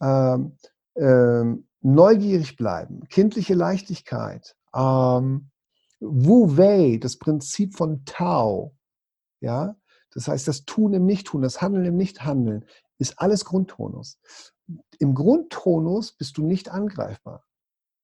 [0.00, 0.56] ähm,
[0.96, 5.50] ähm, neugierig bleiben, kindliche Leichtigkeit, ähm,
[6.00, 8.74] Wu Wei, das Prinzip von Tao,
[9.40, 9.76] ja,
[10.14, 12.64] das heißt, das Tun im Nichttun, das Handeln im Nichthandeln,
[12.98, 14.18] ist alles Grundtonus.
[14.98, 17.44] Im Grundtonus bist du nicht angreifbar.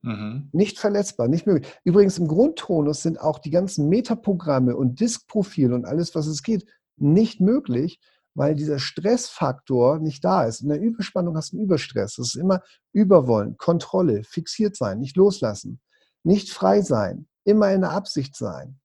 [0.02, 0.48] Mhm.
[0.52, 1.72] Nicht verletzbar, nicht möglich.
[1.84, 6.66] Übrigens, im Grundtonus sind auch die ganzen Metaprogramme und Diskprofile und alles, was es geht,
[6.96, 8.00] nicht möglich,
[8.38, 10.60] weil dieser Stressfaktor nicht da ist.
[10.60, 12.14] In der Überspannung hast du einen Überstress.
[12.14, 15.80] Das ist immer Überwollen, Kontrolle, fixiert sein, nicht loslassen,
[16.22, 18.78] nicht frei sein, immer in der Absicht sein.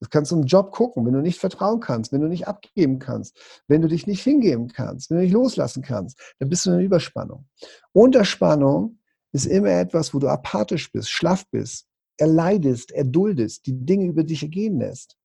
[0.00, 2.98] Das kannst du im Job gucken, wenn du nicht vertrauen kannst, wenn du nicht abgeben
[2.98, 6.70] kannst, wenn du dich nicht hingeben kannst, wenn du nicht loslassen kannst, dann bist du
[6.70, 7.46] in der Überspannung.
[7.92, 8.98] Unterspannung
[9.30, 14.42] ist immer etwas, wo du apathisch bist, schlaff bist, erleidest, erduldest, die Dinge über dich
[14.42, 15.16] ergehen lässt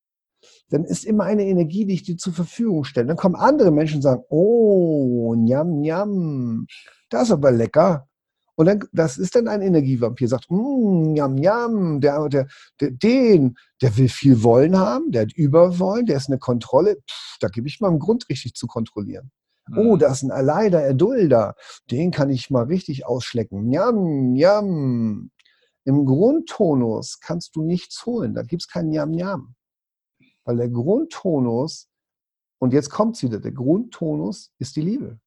[0.69, 3.07] dann ist immer eine Energie, die ich dir zur Verfügung stelle.
[3.07, 6.67] Dann kommen andere Menschen und sagen, oh, njam, njam,
[7.09, 8.07] das ist aber lecker.
[8.55, 12.47] Und dann, das ist dann ein Energievampir, sagt, mm, njam, njam, der, der,
[12.81, 17.37] der, den, der will viel Wollen haben, der hat Überwollen, der ist eine Kontrolle, Pff,
[17.39, 19.31] da gebe ich mal einen Grund, richtig zu kontrollieren.
[19.67, 19.77] Mhm.
[19.77, 21.53] Oh, das ist ein Erleider, Erdulder,
[21.91, 23.67] den kann ich mal richtig ausschlecken.
[23.67, 25.29] Njam, njam.
[25.85, 29.55] Im Grundtonus kannst du nichts holen, da gibt es kein Njam, njam.
[30.47, 31.89] Weil der Grundtonus,
[32.59, 35.19] und jetzt kommt es wieder, der Grundtonus ist die Liebe.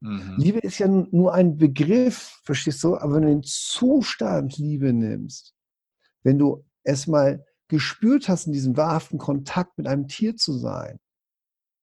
[0.00, 0.34] Mhm.
[0.36, 2.98] Liebe ist ja nur ein Begriff, verstehst du?
[2.98, 5.54] Aber wenn du den Zustand Liebe nimmst,
[6.22, 11.00] wenn du es mal gespürt hast, in diesem wahrhaften Kontakt mit einem Tier zu sein,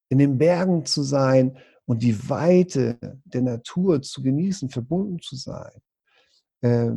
[0.09, 5.81] in den Bergen zu sein und die Weite der Natur zu genießen, verbunden zu sein,
[6.61, 6.91] äh,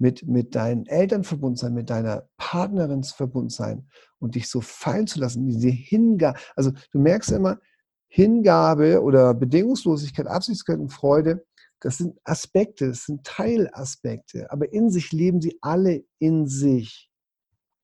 [0.00, 3.86] mit, mit deinen Eltern verbunden sein, mit deiner Partnerin verbunden sein
[4.18, 6.38] und dich so fallen zu lassen, diese Hingabe.
[6.56, 7.60] Also du merkst immer,
[8.08, 11.46] Hingabe oder Bedingungslosigkeit, Absichtlichkeit und Freude,
[11.80, 17.10] das sind Aspekte, das sind Teilaspekte, aber in sich leben sie alle in sich.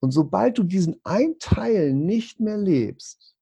[0.00, 3.37] Und sobald du diesen ein Teil nicht mehr lebst,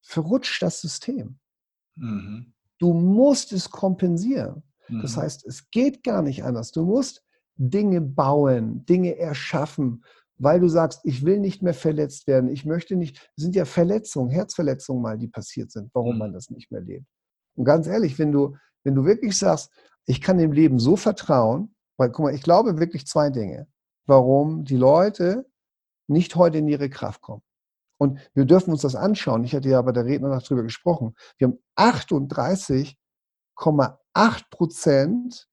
[0.00, 1.38] verrutscht das System.
[1.96, 2.54] Mhm.
[2.78, 4.62] Du musst es kompensieren.
[4.88, 5.20] Das mhm.
[5.20, 6.72] heißt, es geht gar nicht anders.
[6.72, 7.22] Du musst
[7.56, 10.04] Dinge bauen, Dinge erschaffen,
[10.38, 13.64] weil du sagst, ich will nicht mehr verletzt werden, ich möchte nicht, es sind ja
[13.64, 16.18] Verletzungen, Herzverletzungen mal, die passiert sind, warum mhm.
[16.18, 17.06] man das nicht mehr lebt.
[17.54, 19.70] Und ganz ehrlich, wenn du, wenn du wirklich sagst,
[20.06, 23.68] ich kann dem Leben so vertrauen, weil guck mal, ich glaube wirklich zwei Dinge,
[24.06, 25.46] warum die Leute
[26.08, 27.42] nicht heute in ihre Kraft kommen.
[27.98, 29.44] Und wir dürfen uns das anschauen.
[29.44, 31.14] Ich hatte ja bei der Redner noch drüber gesprochen.
[31.38, 35.48] Wir haben 38,8 Prozent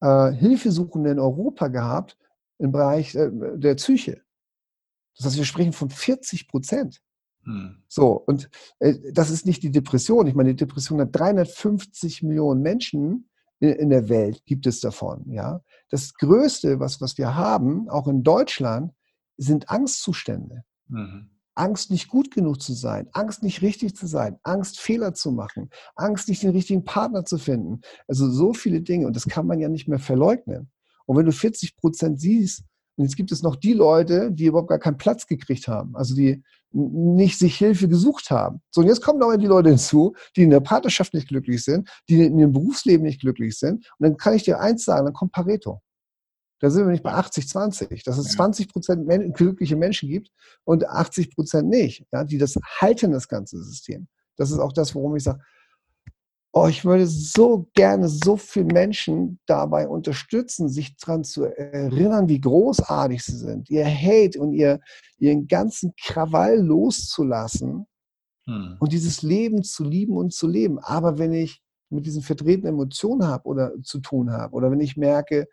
[0.00, 2.16] äh, Hilfesuchende in Europa gehabt
[2.58, 4.22] im Bereich äh, der Psyche.
[5.16, 7.00] Das heißt, wir sprechen von 40 Prozent.
[7.44, 7.82] Hm.
[7.88, 10.26] So, und äh, das ist nicht die Depression.
[10.26, 13.28] Ich meine, die Depression hat 350 Millionen Menschen
[13.60, 15.30] in, in, der Welt, gibt es davon.
[15.30, 15.60] Ja?
[15.90, 18.92] Das Größte, was, was wir haben, auch in Deutschland,
[19.36, 20.64] sind Angstzustände.
[20.88, 21.30] Mhm.
[21.54, 25.70] Angst, nicht gut genug zu sein, Angst, nicht richtig zu sein, Angst, Fehler zu machen,
[25.94, 27.80] Angst, nicht den richtigen Partner zu finden.
[28.08, 30.70] Also so viele Dinge und das kann man ja nicht mehr verleugnen.
[31.06, 32.64] Und wenn du 40 Prozent siehst,
[32.96, 36.14] und jetzt gibt es noch die Leute, die überhaupt gar keinen Platz gekriegt haben, also
[36.14, 38.60] die nicht sich Hilfe gesucht haben.
[38.70, 41.88] So, und jetzt kommen aber die Leute hinzu, die in der Partnerschaft nicht glücklich sind,
[42.08, 43.88] die in ihrem Berufsleben nicht glücklich sind.
[43.98, 45.80] Und dann kann ich dir eins sagen, dann kommt Pareto.
[46.60, 50.30] Da sind wir nicht bei 80, 20, dass es 20 Prozent glückliche Menschen gibt
[50.64, 54.08] und 80 Prozent nicht, ja, die das halten, das ganze System.
[54.36, 55.40] Das ist auch das, worum ich sage,
[56.52, 62.40] oh, ich würde so gerne so viele Menschen dabei unterstützen, sich daran zu erinnern, wie
[62.40, 64.80] großartig sie sind, ihr Hate und ihr,
[65.18, 67.86] ihren ganzen Krawall loszulassen
[68.46, 68.76] Hm.
[68.78, 70.78] Und dieses Leben zu lieben und zu leben.
[70.78, 74.96] Aber wenn ich mit diesen verdrehten Emotionen habe oder zu tun habe, oder wenn ich
[74.96, 75.46] merke,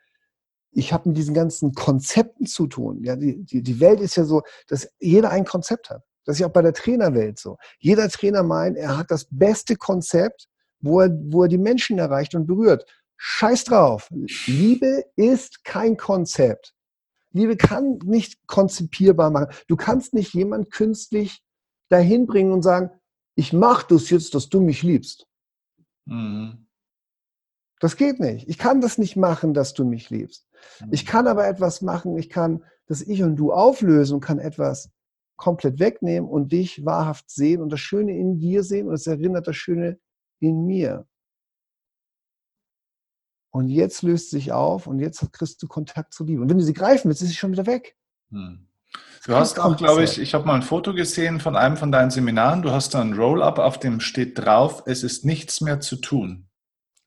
[0.72, 3.04] ich habe mit diesen ganzen Konzepten zu tun.
[3.04, 6.04] Ja, die, die, die Welt ist ja so, dass jeder ein Konzept hat.
[6.26, 7.58] Das ist ja auch bei der Trainerwelt so.
[7.80, 10.48] Jeder Trainer meint, er hat das beste Konzept,
[10.80, 12.86] wo er, wo er die Menschen erreicht und berührt.
[13.18, 14.08] Scheiß drauf.
[14.46, 16.74] Liebe ist kein Konzept.
[17.34, 19.54] Liebe kann nicht konzipierbar machen.
[19.68, 21.42] Du kannst nicht jemand künstlich
[21.90, 22.92] dahin bringen und sagen,
[23.36, 25.28] ich mache das jetzt, dass du mich liebst.
[26.06, 26.68] Mhm.
[27.82, 28.48] Das geht nicht.
[28.48, 30.48] Ich kann das nicht machen, dass du mich liebst.
[30.92, 31.08] Ich mhm.
[31.08, 32.16] kann aber etwas machen.
[32.16, 34.92] Ich kann das Ich und Du auflösen und kann etwas
[35.36, 39.48] komplett wegnehmen und dich wahrhaft sehen und das Schöne in dir sehen und es erinnert
[39.48, 40.00] das Schöne
[40.40, 41.08] in mir.
[43.50, 46.44] Und jetzt löst sich auf und jetzt kriegst du Kontakt zur Liebe.
[46.44, 47.96] Und wenn du sie greifen willst, ist sie schon wieder weg.
[48.30, 48.68] Hm.
[49.26, 52.12] Du hast auch, glaube ich, ich habe mal ein Foto gesehen von einem von deinen
[52.12, 52.62] Seminaren.
[52.62, 56.48] Du hast da ein Roll-up, auf dem steht drauf, es ist nichts mehr zu tun.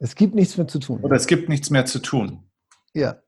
[0.05, 1.01] Es gibt nichts mehr zu tun.
[1.01, 2.45] Oder es gibt nichts mehr zu tun.
[2.93, 3.23] Ja.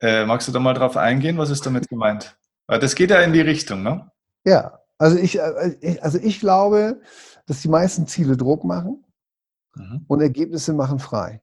[0.00, 1.36] Äh, magst du da mal drauf eingehen?
[1.36, 2.38] Was ist damit gemeint?
[2.68, 4.08] Weil das geht ja in die Richtung, ne?
[4.44, 7.00] Ja, also ich, äh, also ich glaube,
[7.46, 9.04] dass die meisten Ziele Druck machen
[9.74, 10.04] mhm.
[10.06, 11.42] und Ergebnisse machen frei.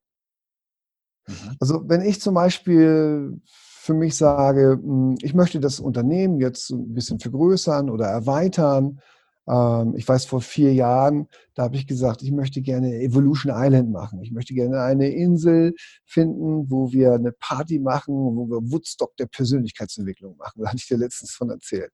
[1.28, 1.58] Mhm.
[1.60, 6.94] Also wenn ich zum Beispiel für mich sage, hm, ich möchte das Unternehmen jetzt ein
[6.94, 9.02] bisschen vergrößern oder erweitern.
[9.49, 13.91] Ähm, ich weiß, vor vier Jahren, da habe ich gesagt, ich möchte gerne Evolution Island
[13.91, 14.21] machen.
[14.21, 15.73] Ich möchte gerne eine Insel
[16.05, 20.62] finden, wo wir eine Party machen, wo wir Woodstock der Persönlichkeitsentwicklung machen.
[20.62, 21.91] Da hatte ich dir letztens von erzählt.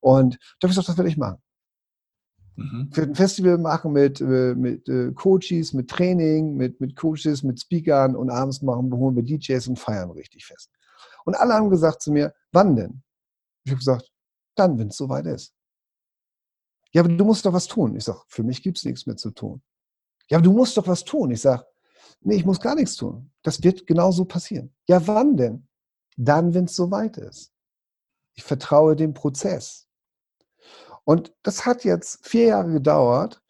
[0.00, 1.42] Und da habe ich gesagt, das werde ich machen.
[2.56, 2.88] Mhm.
[2.90, 7.42] Ich werde ein Festival machen mit, äh, mit äh, Coaches, mit Training, mit, mit Coaches,
[7.42, 10.70] mit Speakern und abends machen, holen wir DJs und feiern richtig fest.
[11.24, 13.02] Und alle haben gesagt zu mir, wann denn?
[13.64, 14.10] Ich habe gesagt,
[14.54, 15.52] dann, wenn es soweit ist.
[16.92, 17.96] Ja, aber du musst doch was tun.
[17.96, 19.62] Ich sage, für mich gibt es nichts mehr zu tun.
[20.28, 21.30] Ja, aber du musst doch was tun.
[21.30, 21.64] Ich sage,
[22.20, 23.30] nee, ich muss gar nichts tun.
[23.42, 24.74] Das wird genauso passieren.
[24.88, 25.68] Ja, wann denn?
[26.16, 27.52] Dann, wenn es soweit ist.
[28.34, 29.86] Ich vertraue dem Prozess.
[31.04, 33.42] Und das hat jetzt vier Jahre gedauert.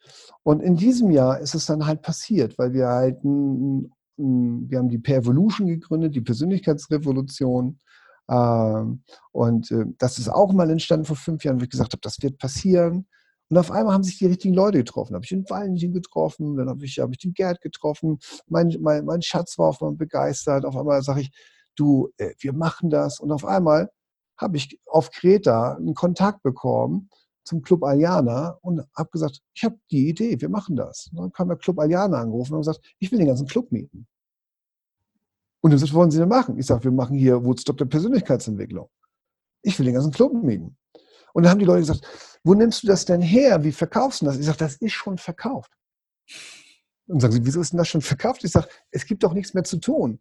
[0.42, 4.88] Und in diesem Jahr ist es dann halt passiert, weil wir halt ein wir haben
[4.88, 7.79] die Per-Evolution gegründet, die Persönlichkeitsrevolution.
[8.29, 12.01] Ähm, und äh, das ist auch mal entstanden vor fünf Jahren, wo ich gesagt habe,
[12.01, 13.07] das wird passieren.
[13.51, 15.15] Und auf einmal haben sich die richtigen Leute getroffen.
[15.15, 18.19] Habe ich den Valentin getroffen, dann habe ich, hab ich den Gerd getroffen.
[18.47, 20.65] Mein, mein, mein Schatz war auf einmal begeistert.
[20.65, 21.31] Auf einmal sage ich,
[21.75, 23.21] du, äh, wir machen das.
[23.21, 23.91] Und auf einmal
[24.37, 27.09] habe ich auf Kreta einen Kontakt bekommen
[27.45, 31.09] zum Club Aliana und habe gesagt, ich habe die Idee, wir machen das.
[31.11, 34.07] Und dann kam der Club Aliana angerufen und gesagt, ich will den ganzen Club mieten.
[35.61, 36.59] Und dann sagt, was wollen Sie denn machen?
[36.59, 38.91] Ich sage, wir machen hier Woodstock der Persönlichkeitsentwicklung.
[39.63, 40.77] Ich will den ganzen Club mieten.
[41.38, 42.05] Und dann haben die Leute gesagt,
[42.42, 43.62] wo nimmst du das denn her?
[43.62, 44.38] Wie verkaufst du das?
[44.38, 45.70] Ich sage, das ist schon verkauft.
[47.07, 48.42] Und sagen sie, wieso ist denn das schon verkauft?
[48.42, 50.18] Ich sage, es gibt doch nichts mehr zu tun.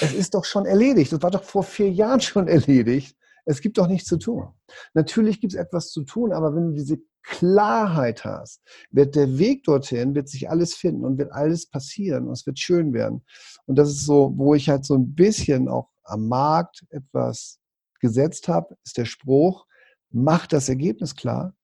[0.00, 1.10] Es ist doch schon erledigt.
[1.10, 3.16] Das war doch vor vier Jahren schon erledigt.
[3.46, 4.46] Es gibt doch nichts zu tun.
[4.94, 9.64] Natürlich gibt es etwas zu tun, aber wenn du diese Klarheit hast, wird der Weg
[9.64, 13.24] dorthin, wird sich alles finden und wird alles passieren und es wird schön werden.
[13.66, 17.58] Und das ist so, wo ich halt so ein bisschen auch am Markt etwas
[17.98, 19.66] gesetzt habe, ist der Spruch,
[20.10, 21.54] mach das Ergebnis klar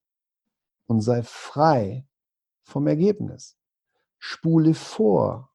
[0.87, 2.07] und sei frei
[2.64, 3.57] vom Ergebnis.
[4.18, 5.50] Spule vor.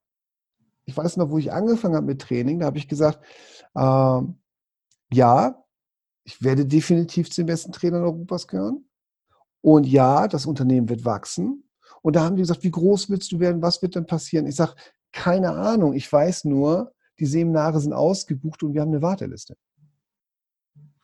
[0.86, 3.24] Ich weiß noch, wo ich angefangen habe mit Training, da habe ich gesagt,
[3.76, 4.22] äh,
[5.12, 5.64] ja,
[6.24, 8.86] ich werde definitiv zu den besten Trainern Europas gehören.
[9.62, 11.70] Und ja, das Unternehmen wird wachsen.
[12.02, 13.62] Und da haben die gesagt, wie groß willst du werden?
[13.62, 14.48] Was wird denn passieren?
[14.48, 14.76] Ich sage,
[15.12, 15.94] keine Ahnung.
[15.94, 19.58] Ich weiß nur, die Seminare sind ausgebucht und wir haben eine Warteliste.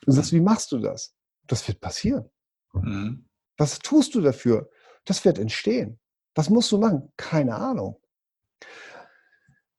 [0.02, 1.16] Du sagst, wie machst du das?
[1.48, 2.30] Das wird passieren.
[2.74, 3.26] Mhm.
[3.58, 4.70] Was tust du dafür?
[5.06, 6.00] Das wird entstehen.
[6.34, 7.12] Was musst du machen?
[7.18, 8.00] Keine Ahnung.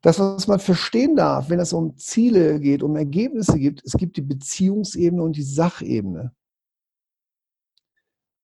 [0.01, 4.17] Das, was man verstehen darf, wenn es um Ziele geht, um Ergebnisse geht, es gibt
[4.17, 6.33] die Beziehungsebene und die Sachebene.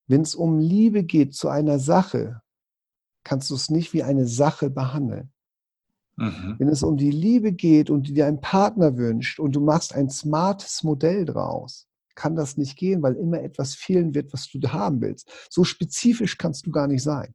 [0.09, 2.43] Wenn es um Liebe geht zu einer Sache,
[3.25, 5.33] kannst du es nicht wie eine Sache behandeln.
[6.17, 6.57] Mhm.
[6.59, 9.95] Wenn es um die Liebe geht und du dir einen Partner wünscht und du machst
[9.95, 14.61] ein smartes Modell draus, kann das nicht gehen, weil immer etwas fehlen wird, was du
[14.69, 15.31] haben willst.
[15.51, 17.35] So spezifisch kannst du gar nicht sein.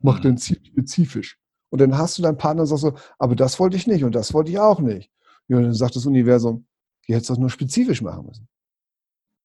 [0.00, 0.22] Mach mhm.
[0.22, 1.38] dein Ziel spezifisch.
[1.70, 4.14] Und dann hast du deinen Partner und sagst so, aber das wollte ich nicht und
[4.14, 5.10] das wollte ich auch nicht.
[5.48, 6.66] Und dann sagt das Universum,
[7.06, 8.48] ihr hättest das nur spezifisch machen müssen.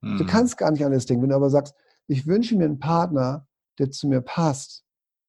[0.01, 0.17] Mhm.
[0.17, 1.23] Du kannst gar nicht alles denken.
[1.23, 1.75] Wenn du aber sagst,
[2.07, 3.47] ich wünsche mir einen Partner,
[3.79, 4.83] der zu mir passt,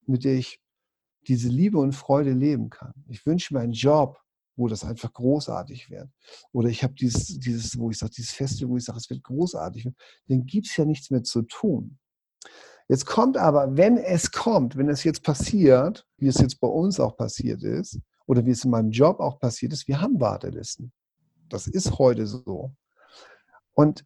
[0.07, 0.61] mit dem ich
[1.29, 2.93] diese Liebe und Freude leben kann.
[3.09, 4.22] Ich wünsche mir einen Job,
[4.57, 6.09] wo das einfach großartig wird.
[6.53, 9.23] Oder ich habe dieses, dieses, wo ich sage, dieses Festival, wo ich sage, es wird
[9.23, 9.89] großartig.
[10.29, 11.99] Dann gibt es ja nichts mehr zu tun.
[12.89, 17.01] Jetzt kommt aber, wenn es kommt, wenn es jetzt passiert, wie es jetzt bei uns
[17.01, 20.93] auch passiert ist, oder wie es in meinem Job auch passiert ist, wir haben Wartelisten.
[21.49, 22.75] Das ist heute so.
[23.75, 24.05] Und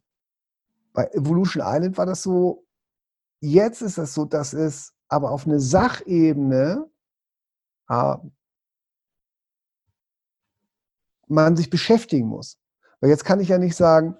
[0.93, 2.65] bei Evolution Island war das so,
[3.39, 6.89] jetzt ist es so, dass es aber auf eine Sachebene
[11.27, 12.57] man sich beschäftigen muss.
[12.99, 14.15] Weil jetzt kann ich ja nicht sagen,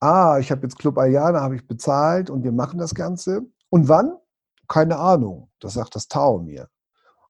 [0.00, 3.42] ah, ich habe jetzt Club Ayana, habe ich bezahlt und wir machen das Ganze.
[3.70, 4.16] Und wann?
[4.68, 5.50] Keine Ahnung.
[5.60, 6.68] Das sagt das Tau mir.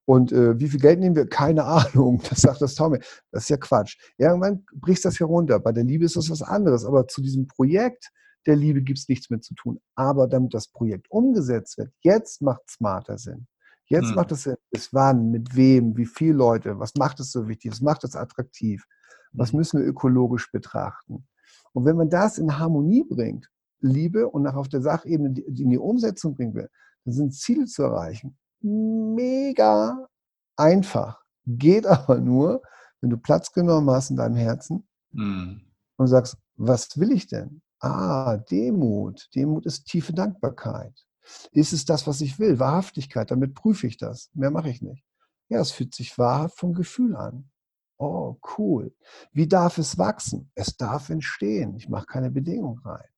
[0.05, 1.28] Und äh, wie viel Geld nehmen wir?
[1.28, 2.22] Keine Ahnung.
[2.30, 3.01] Das sagt das Tau mir.
[3.30, 3.99] Das ist ja Quatsch.
[4.16, 5.59] Irgendwann bricht das hier runter.
[5.61, 6.84] Bei der Liebe ist das was anderes.
[6.84, 8.11] Aber zu diesem Projekt
[8.47, 9.80] der Liebe gibt es nichts mehr zu tun.
[9.95, 13.47] Aber damit das Projekt umgesetzt wird, jetzt macht smarter Sinn.
[13.89, 14.14] Jetzt hm.
[14.14, 14.57] macht es Sinn.
[14.70, 18.16] Bis wann, mit wem, wie viele Leute, was macht es so wichtig, was macht es
[18.16, 18.84] attraktiv,
[19.32, 19.59] was hm.
[19.59, 21.26] müssen wir ökologisch betrachten.
[21.72, 23.49] Und wenn man das in Harmonie bringt,
[23.80, 26.68] Liebe und nach auf der Sachebene in die Umsetzung bringen will,
[27.05, 30.09] dann sind Ziele zu erreichen mega
[30.57, 31.22] einfach.
[31.47, 32.62] Geht aber nur,
[33.01, 35.62] wenn du Platz genommen hast in deinem Herzen mhm.
[35.97, 37.62] und sagst, was will ich denn?
[37.80, 39.28] Ah, Demut.
[39.34, 41.07] Demut ist tiefe Dankbarkeit.
[41.53, 42.59] Ist es das, was ich will?
[42.59, 44.31] Wahrhaftigkeit, damit prüfe ich das.
[44.35, 45.05] Mehr mache ich nicht.
[45.49, 47.51] Ja, es fühlt sich wahrhaft vom Gefühl an.
[47.99, 48.95] Oh, cool.
[49.33, 50.51] Wie darf es wachsen?
[50.55, 51.74] Es darf entstehen.
[51.76, 53.09] Ich mache keine Bedingung rein.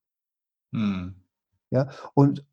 [0.72, 1.14] Hm.
[1.70, 2.46] Ja, und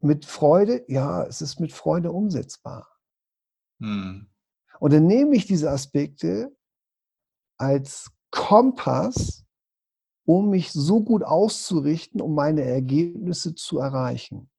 [0.00, 2.88] mit Freude, ja, es ist mit Freude umsetzbar.
[3.80, 4.28] Hm.
[4.78, 6.54] Und dann nehme ich diese Aspekte
[7.58, 9.44] als Kompass,
[10.24, 14.50] um mich so gut auszurichten, um meine Ergebnisse zu erreichen.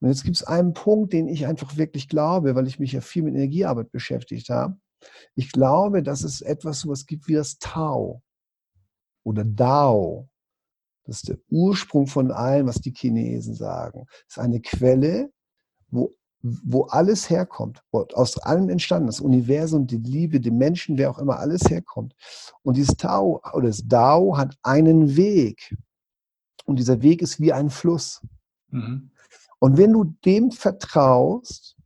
[0.00, 3.00] Und jetzt gibt es einen Punkt, den ich einfach wirklich glaube, weil ich mich ja
[3.00, 4.76] viel mit Energiearbeit beschäftigt habe.
[5.34, 8.22] Ich glaube, dass es etwas sowas gibt wie das Tao
[9.24, 10.28] oder Dao.
[11.04, 14.04] Das ist der Ursprung von allem, was die Chinesen sagen.
[14.26, 15.30] Das ist eine Quelle,
[15.90, 21.18] wo, wo alles herkommt, aus allem entstanden, das Universum, die Liebe, die Menschen, wer auch
[21.18, 22.14] immer, alles herkommt.
[22.62, 25.74] Und dieses Tao oder das Dao hat einen Weg.
[26.64, 28.20] Und dieser Weg ist wie ein Fluss.
[28.70, 29.10] Mhm.
[29.60, 31.76] Und wenn du dem vertraust,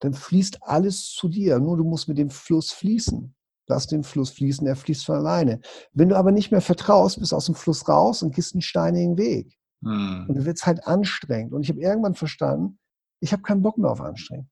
[0.00, 1.58] dann fließt alles zu dir.
[1.58, 3.34] Nur du musst mit dem Fluss fließen.
[3.66, 5.60] Lass den Fluss fließen, er fließt von alleine.
[5.92, 9.16] Wenn du aber nicht mehr vertraust, bist aus dem Fluss raus und gehst einen steinigen
[9.16, 9.56] Weg.
[9.84, 10.26] Hm.
[10.28, 11.52] Und du wirst halt anstrengend.
[11.52, 12.78] Und ich habe irgendwann verstanden,
[13.20, 14.48] ich habe keinen Bock mehr auf Anstrengung.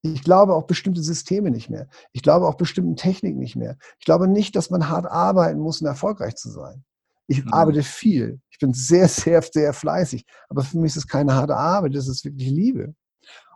[0.00, 1.86] Ich glaube auch bestimmte Systeme nicht mehr.
[2.12, 3.76] Ich glaube auch bestimmten Techniken nicht mehr.
[3.98, 6.84] Ich glaube nicht, dass man hart arbeiten muss, um erfolgreich zu sein.
[7.26, 7.52] Ich mhm.
[7.52, 8.40] arbeite viel.
[8.50, 10.24] Ich bin sehr, sehr, sehr fleißig.
[10.48, 12.94] Aber für mich ist es keine harte Arbeit, das ist wirklich Liebe.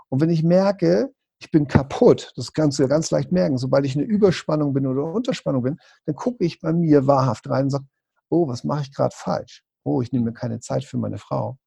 [0.08, 3.84] Und wenn ich merke, ich bin kaputt, das kannst du ja ganz leicht merken, sobald
[3.84, 7.70] ich eine Überspannung bin oder Unterspannung bin, dann gucke ich bei mir wahrhaft rein und
[7.70, 7.84] sage,
[8.30, 9.62] oh, was mache ich gerade falsch?
[9.84, 11.58] Oh, ich nehme mir keine Zeit für meine Frau.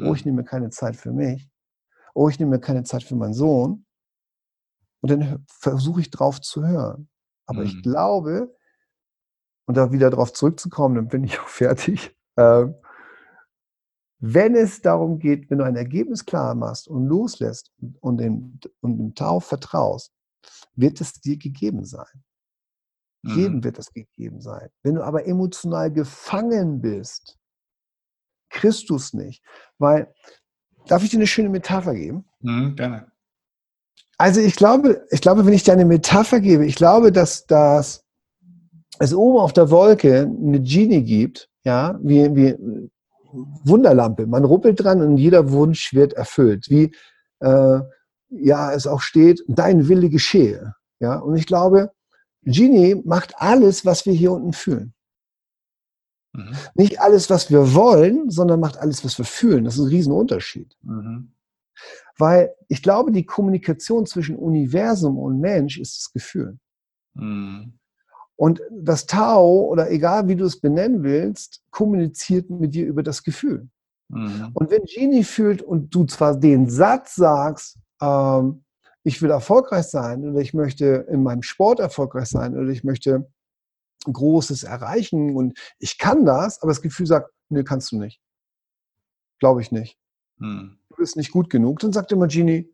[0.00, 1.48] Oh, ich nehme mir keine Zeit für mich.
[2.14, 3.84] Oh, ich nehme mir keine Zeit für meinen Sohn.
[5.00, 7.08] Und dann versuche ich drauf zu hören.
[7.46, 7.66] Aber mhm.
[7.66, 8.54] ich glaube,
[9.66, 12.16] und da wieder drauf zurückzukommen, dann bin ich auch fertig.
[12.36, 12.66] Äh,
[14.18, 18.98] wenn es darum geht, wenn du ein Ergebnis klar machst und loslässt und dem, und
[18.98, 20.12] dem Tau vertraust,
[20.74, 22.24] wird es dir gegeben sein.
[23.22, 23.36] Mhm.
[23.36, 24.68] Jedem wird es gegeben sein.
[24.82, 27.38] Wenn du aber emotional gefangen bist,
[28.50, 29.42] kriegst du es nicht.
[29.78, 30.12] Weil,
[30.86, 32.24] darf ich dir eine schöne Metapher geben?
[32.40, 33.10] Mhm, gerne.
[34.18, 38.04] Also ich glaube, ich glaube, wenn ich dir eine Metapher gebe, ich glaube, dass, dass
[39.00, 42.88] es oben auf der Wolke eine Genie gibt, ja, wie, wie
[43.32, 44.26] Wunderlampe.
[44.26, 46.68] Man ruppelt dran und jeder Wunsch wird erfüllt.
[46.68, 46.92] Wie
[47.40, 47.80] äh,
[48.28, 50.74] ja es auch steht, dein Wille geschehe.
[51.00, 51.92] Ja, und ich glaube,
[52.42, 54.92] Genie macht alles, was wir hier unten fühlen.
[56.34, 56.54] Mhm.
[56.74, 59.64] Nicht alles, was wir wollen, sondern macht alles, was wir fühlen.
[59.64, 60.76] Das ist ein Riesenunterschied.
[60.82, 61.32] Mhm.
[62.18, 66.58] Weil ich glaube, die Kommunikation zwischen Universum und Mensch ist das Gefühl.
[67.14, 67.79] Mhm.
[68.40, 73.22] Und das Tao oder egal wie du es benennen willst, kommuniziert mit dir über das
[73.22, 73.68] Gefühl.
[74.08, 74.52] Mhm.
[74.54, 78.64] Und wenn Genie fühlt und du zwar den Satz sagst, ähm,
[79.02, 83.30] ich will erfolgreich sein oder ich möchte in meinem Sport erfolgreich sein oder ich möchte
[84.10, 88.22] Großes erreichen und ich kann das, aber das Gefühl sagt, nee, kannst du nicht.
[89.38, 89.98] Glaube ich nicht.
[90.38, 90.78] Mhm.
[90.88, 91.80] Du bist nicht gut genug.
[91.80, 92.72] Dann sagt immer Genie,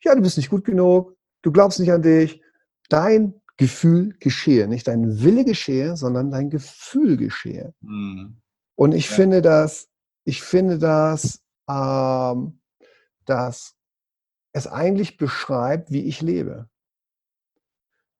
[0.00, 2.40] ja, du bist nicht gut genug, du glaubst nicht an dich.
[2.88, 4.66] Dein Gefühl geschehe.
[4.68, 7.74] Nicht dein Wille geschehe, sondern dein Gefühl geschehe.
[7.80, 8.40] Mhm.
[8.76, 9.16] Und ich ja.
[9.16, 9.88] finde das,
[10.24, 12.60] ich finde das, ähm,
[13.26, 13.74] dass
[14.52, 16.68] es eigentlich beschreibt, wie ich lebe.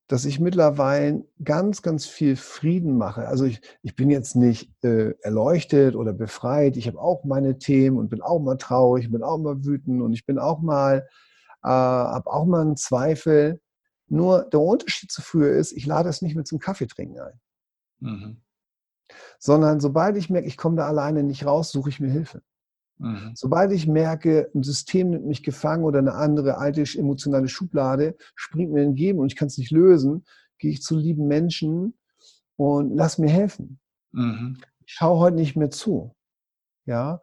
[0.09, 3.27] dass ich mittlerweile ganz, ganz viel Frieden mache.
[3.27, 6.77] Also ich, ich bin jetzt nicht äh, erleuchtet oder befreit.
[6.77, 10.13] Ich habe auch meine Themen und bin auch mal traurig, bin auch mal wütend und
[10.13, 11.07] ich bin auch mal,
[11.63, 13.61] äh, habe auch mal einen Zweifel.
[14.09, 17.39] Nur der Unterschied zu früher ist, ich lade es nicht mit zum Kaffee trinken ein.
[17.99, 18.37] Mhm.
[19.39, 22.41] Sondern sobald ich merke, ich komme da alleine nicht raus, suche ich mir Hilfe.
[22.97, 23.31] Mhm.
[23.33, 28.71] Sobald ich merke, ein System nimmt mich gefangen oder eine andere alte emotionale Schublade springt
[28.71, 30.25] mir entgegen und ich kann es nicht lösen,
[30.57, 31.97] gehe ich zu lieben Menschen
[32.57, 33.79] und lass mir helfen.
[34.11, 34.57] Mhm.
[34.85, 36.15] Ich schaue heute nicht mehr zu.
[36.85, 37.21] Ja.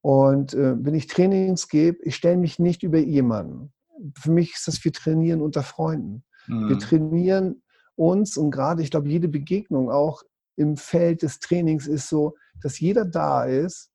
[0.00, 3.72] Und äh, wenn ich Trainings gebe, ich stelle mich nicht über jemanden.
[4.18, 6.24] Für mich ist das, wir trainieren unter Freunden.
[6.46, 6.68] Mhm.
[6.68, 7.62] Wir trainieren
[7.94, 10.22] uns und gerade, ich glaube, jede Begegnung auch
[10.56, 13.90] im Feld des Trainings ist so, dass jeder da ist,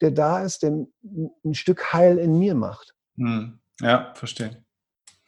[0.00, 0.86] der da ist, der
[1.44, 2.94] ein Stück Heil in mir macht.
[3.16, 3.58] Hm.
[3.80, 4.64] Ja, verstehe.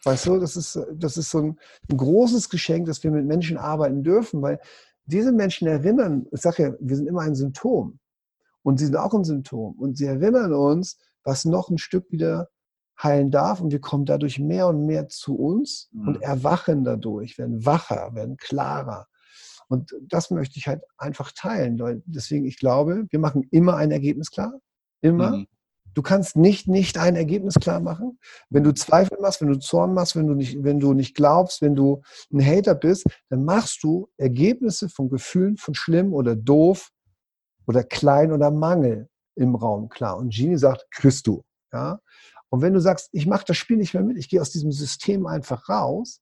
[0.04, 1.58] Weißt du, das ist, das ist so ein,
[1.90, 4.60] ein, großes Geschenk, dass wir mit Menschen arbeiten dürfen, weil
[5.06, 7.98] diese Menschen erinnern, ich sage ja, wir sind immer ein Symptom
[8.62, 12.48] und sie sind auch ein Symptom und sie erinnern uns, was noch ein Stück wieder
[13.02, 16.08] heilen darf und wir kommen dadurch mehr und mehr zu uns mhm.
[16.08, 19.06] und erwachen dadurch, werden wacher, werden klarer.
[19.68, 21.78] Und das möchte ich halt einfach teilen.
[21.78, 24.58] Weil deswegen, ich glaube, wir machen immer ein Ergebnis klar.
[25.02, 25.36] Immer.
[25.36, 25.46] Mhm.
[25.94, 28.18] Du kannst nicht nicht ein Ergebnis klar machen.
[28.50, 31.60] Wenn du Zweifel machst, wenn du Zorn machst, wenn du nicht, wenn du nicht glaubst,
[31.60, 36.90] wenn du ein Hater bist, dann machst du Ergebnisse von Gefühlen von schlimm oder doof
[37.66, 40.16] oder klein oder Mangel im Raum klar.
[40.16, 41.42] Und Genie sagt, kriegst du.
[41.72, 42.00] Ja?
[42.50, 44.72] Und wenn du sagst, ich mache das Spiel nicht mehr mit, ich gehe aus diesem
[44.72, 46.20] System einfach raus,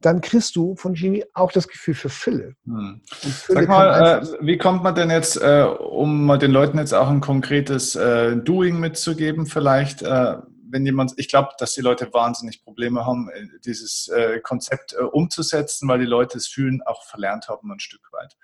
[0.00, 2.54] dann kriegst du von Genie auch das Gefühl für Fülle.
[2.64, 3.00] Hm.
[3.06, 7.08] Fülle Sag mal, äh, wie kommt man denn jetzt, äh, um den Leuten jetzt auch
[7.08, 10.36] ein konkretes äh, Doing mitzugeben, vielleicht, äh,
[10.68, 15.88] wenn jemand, ich glaube, dass die Leute wahnsinnig Probleme haben, äh, dieses äh, Konzept umzusetzen,
[15.88, 18.36] weil die Leute es fühlen, auch verlernt haben ein Stück weit.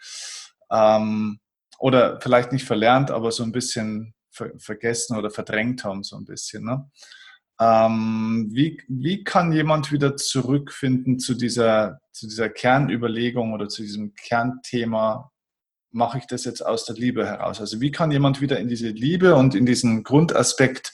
[0.71, 1.41] Ähm,
[1.79, 6.25] oder vielleicht nicht verlernt, aber so ein bisschen ver vergessen oder verdrängt haben, so ein
[6.25, 6.65] bisschen.
[6.65, 6.91] Ne?
[7.61, 14.15] Ähm, wie, wie kann jemand wieder zurückfinden zu dieser, zu dieser Kernüberlegung oder zu diesem
[14.15, 15.31] Kernthema,
[15.93, 17.61] mache ich das jetzt aus der Liebe heraus?
[17.61, 20.93] Also wie kann jemand wieder in diese Liebe und in diesen Grundaspekt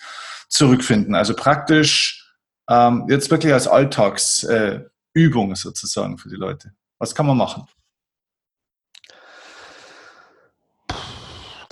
[0.49, 1.15] zurückfinden?
[1.15, 2.35] Also praktisch
[2.69, 6.73] ähm, jetzt wirklich als Alltagsübung äh, sozusagen für die Leute.
[6.99, 7.69] Was kann man machen?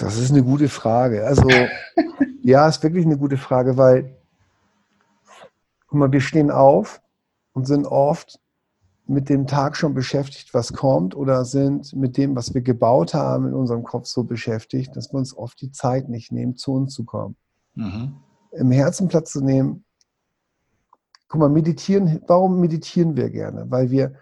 [0.05, 1.27] Das ist eine gute Frage.
[1.27, 1.49] Also
[2.43, 4.17] ja, ist wirklich eine gute Frage, weil
[5.95, 7.01] Guck mal, wir stehen auf
[7.53, 8.41] und sind oft
[9.07, 13.47] mit dem Tag schon beschäftigt, was kommt, oder sind mit dem, was wir gebaut haben,
[13.47, 16.95] in unserem Kopf so beschäftigt, dass wir uns oft die Zeit nicht nehmen, zu uns
[16.95, 17.37] zu kommen.
[17.77, 18.17] Mhm.
[18.51, 19.85] Im Herzen Platz zu nehmen.
[21.29, 23.71] Guck mal, meditieren, warum meditieren wir gerne?
[23.71, 24.15] Weil wir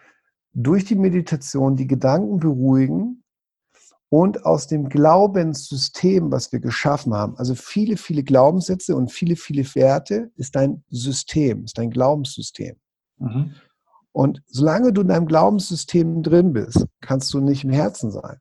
[0.53, 3.22] durch die Meditation die Gedanken beruhigen
[4.13, 9.65] und aus dem Glaubenssystem, was wir geschaffen haben, also viele, viele Glaubenssätze und viele, viele
[9.75, 12.77] Werte, ist dein System, ist dein Glaubenssystem.
[13.17, 13.55] Mhm.
[14.13, 18.37] Und solange du in deinem Glaubenssystem drin bist, kannst du nicht im Herzen sein.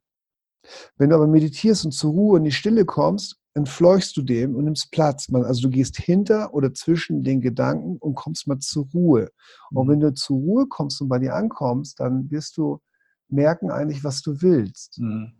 [0.98, 4.66] Wenn du aber meditierst und zur Ruhe in die Stille kommst, entfleuchst du dem und
[4.66, 5.30] nimmst Platz.
[5.34, 9.32] Also du gehst hinter oder zwischen den Gedanken und kommst mal zur Ruhe.
[9.70, 9.92] Und mhm.
[9.92, 12.82] wenn du zur Ruhe kommst und bei dir ankommst, dann wirst du
[13.30, 15.00] merken eigentlich, was du willst.
[15.00, 15.32] Mhm.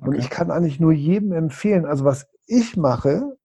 [0.00, 3.36] Und ich kann eigentlich nur jedem empfehlen, also was ich mache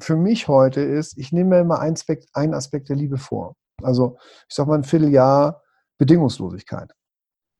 [0.00, 3.56] für mich heute ist, ich nehme mir immer einen Aspekt, einen Aspekt der Liebe vor.
[3.82, 4.18] Also
[4.48, 5.62] ich sage mal ein Vierteljahr
[5.98, 6.92] Bedingungslosigkeit.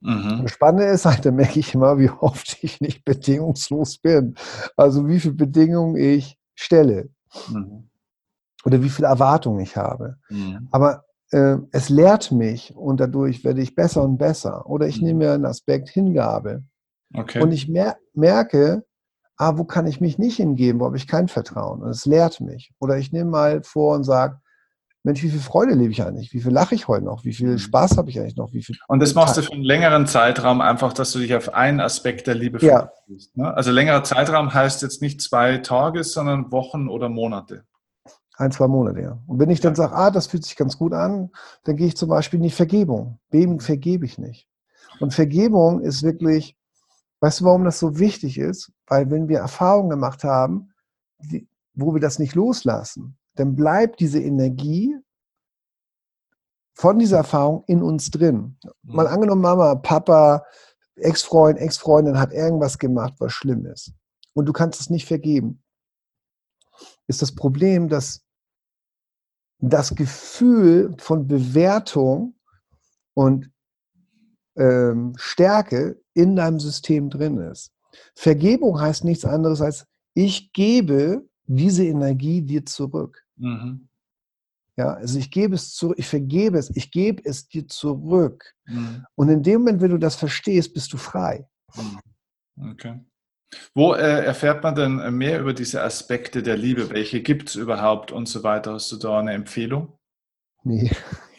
[0.00, 0.42] Mhm.
[0.42, 4.34] Das Spannende ist halt, da merke ich immer, wie oft ich nicht bedingungslos bin.
[4.76, 7.08] Also wie viele Bedingungen ich stelle.
[7.48, 7.90] Mhm.
[8.64, 10.16] Oder wie viele Erwartungen ich habe.
[10.28, 10.68] Mhm.
[10.70, 14.66] Aber äh, es lehrt mich und dadurch werde ich besser und besser.
[14.66, 15.08] Oder ich mhm.
[15.08, 16.64] nehme mir einen Aspekt Hingabe.
[17.14, 17.40] Okay.
[17.40, 18.84] Und ich mer merke,
[19.36, 21.82] ah, wo kann ich mich nicht hingeben, wo habe ich kein Vertrauen.
[21.82, 22.72] Und es lehrt mich.
[22.80, 24.40] Oder ich nehme mal vor und sage,
[25.04, 26.34] Mensch, wie viel Freude lebe ich eigentlich?
[26.34, 27.24] Wie viel lache ich heute noch?
[27.24, 27.58] Wie viel mhm.
[27.58, 28.52] Spaß habe ich eigentlich noch?
[28.52, 31.54] Wie viel und das machst du für einen längeren Zeitraum einfach, dass du dich auf
[31.54, 33.36] einen Aspekt der Liebe fokussierst.
[33.36, 33.44] Ja.
[33.44, 33.54] Ne?
[33.54, 37.64] Also längerer Zeitraum heißt jetzt nicht zwei Tage, sondern Wochen oder Monate.
[38.36, 39.18] Ein, zwei Monate, ja.
[39.26, 41.30] Und wenn ich dann sage, ah, das fühlt sich ganz gut an,
[41.64, 43.18] dann gehe ich zum Beispiel in die Vergebung.
[43.30, 43.60] Wem mhm.
[43.60, 44.48] vergebe ich nicht?
[45.00, 46.57] Und Vergebung ist wirklich,
[47.20, 48.72] Weißt du, warum das so wichtig ist?
[48.86, 50.72] Weil wenn wir Erfahrungen gemacht haben,
[51.18, 54.96] die, wo wir das nicht loslassen, dann bleibt diese Energie
[56.74, 58.56] von dieser Erfahrung in uns drin.
[58.62, 58.94] Mhm.
[58.94, 60.44] Mal angenommen, Mama, Papa,
[60.96, 63.92] Ex-Freund, Ex-Freundin hat irgendwas gemacht, was schlimm ist.
[64.34, 65.62] Und du kannst es nicht vergeben.
[67.08, 68.24] Ist das Problem, dass
[69.60, 72.34] das Gefühl von Bewertung
[73.14, 73.50] und
[74.58, 77.72] ähm, Stärke in deinem System drin ist.
[78.14, 83.24] Vergebung heißt nichts anderes als, ich gebe diese Energie dir zurück.
[83.36, 83.88] Mhm.
[84.76, 88.54] Ja, also ich gebe es zurück, ich vergebe es, ich gebe es dir zurück.
[88.66, 89.04] Mhm.
[89.14, 91.48] Und in dem Moment, wenn du das verstehst, bist du frei.
[91.74, 92.70] Mhm.
[92.72, 93.00] Okay.
[93.74, 96.90] Wo äh, erfährt man denn mehr über diese Aspekte der Liebe?
[96.90, 98.74] Welche gibt es überhaupt und so weiter?
[98.74, 99.98] Hast du da eine Empfehlung?
[100.64, 100.90] Nee.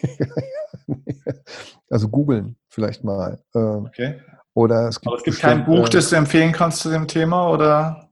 [1.89, 3.39] also googeln vielleicht mal.
[3.55, 4.21] Ähm, okay.
[4.53, 7.49] Oder es gibt, Aber es gibt kein Buch, das du empfehlen kannst zu dem Thema,
[7.49, 8.09] oder?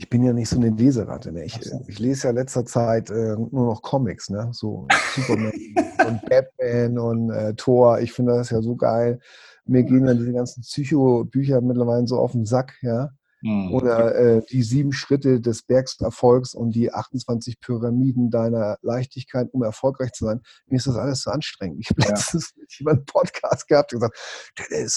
[0.00, 1.30] ich bin ja nicht so eine Leseratte.
[1.30, 1.44] Ne?
[1.44, 4.48] Ich, ich, lese ja letzter Zeit äh, nur noch Comics, ne?
[4.50, 5.52] so Superman
[6.08, 8.00] und Batman und äh, Thor.
[8.00, 9.20] Ich finde das ja so geil.
[9.66, 13.10] Mir gehen dann diese ganzen Psycho-Bücher mittlerweile so auf den Sack, ja.
[13.42, 13.72] Mhm.
[13.72, 20.12] Oder äh, die sieben Schritte des Bergserfolgs und die 28 Pyramiden deiner Leichtigkeit, um erfolgreich
[20.12, 20.40] zu sein.
[20.66, 21.80] Mir ist das alles zu anstrengend.
[21.80, 22.08] Ich habe ja.
[22.08, 22.52] letztens
[22.86, 24.18] einen Podcast gehabt und gesagt,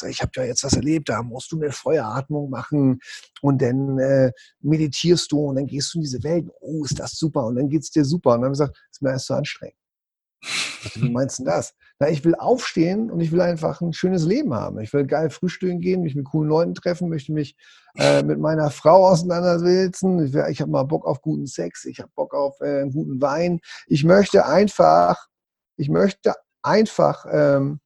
[0.09, 2.99] ich habe ja jetzt was erlebt, da musst du eine Feueratmung machen
[3.41, 4.31] und dann äh,
[4.61, 6.49] meditierst du und dann gehst du in diese Welt.
[6.59, 8.31] Oh, ist das super und dann geht es dir super.
[8.31, 9.82] Und dann habe ich gesagt, ist mir alles zu anstrengend.
[10.95, 11.73] Wie meinst du das?
[11.99, 14.79] Na, ich will aufstehen und ich will einfach ein schönes Leben haben.
[14.79, 17.55] Ich will geil frühstücken gehen, mich mit coolen Leuten treffen, möchte mich
[17.95, 20.25] äh, mit meiner Frau auseinandersetzen.
[20.25, 23.21] Ich, ich habe mal Bock auf guten Sex, ich habe Bock auf äh, einen guten
[23.21, 23.59] Wein.
[23.87, 25.27] Ich möchte einfach,
[25.77, 27.79] ich möchte einfach ähm,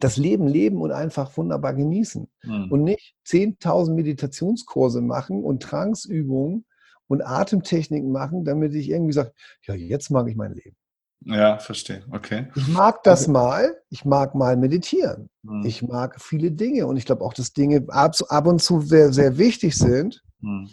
[0.00, 2.28] das Leben leben und einfach wunderbar genießen.
[2.42, 2.72] Mhm.
[2.72, 6.64] Und nicht 10.000 Meditationskurse machen und Transübungen
[7.06, 9.32] und Atemtechniken machen, damit ich irgendwie sage,
[9.66, 10.76] ja, jetzt mag ich mein Leben.
[11.24, 12.04] Ja, verstehe.
[12.10, 12.48] Okay.
[12.54, 13.80] Ich mag das also mal.
[13.90, 15.28] Ich mag mal meditieren.
[15.46, 15.64] Hm.
[15.64, 16.86] Ich mag viele Dinge.
[16.86, 20.22] Und ich glaube auch, dass Dinge ab, ab, und zu sehr, sehr wichtig sind.
[20.40, 20.68] Hm.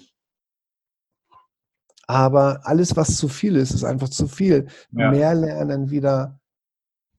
[2.07, 4.67] Aber alles, was zu viel ist, ist einfach zu viel.
[4.91, 5.11] Ja.
[5.11, 6.39] Mehr lernen wieder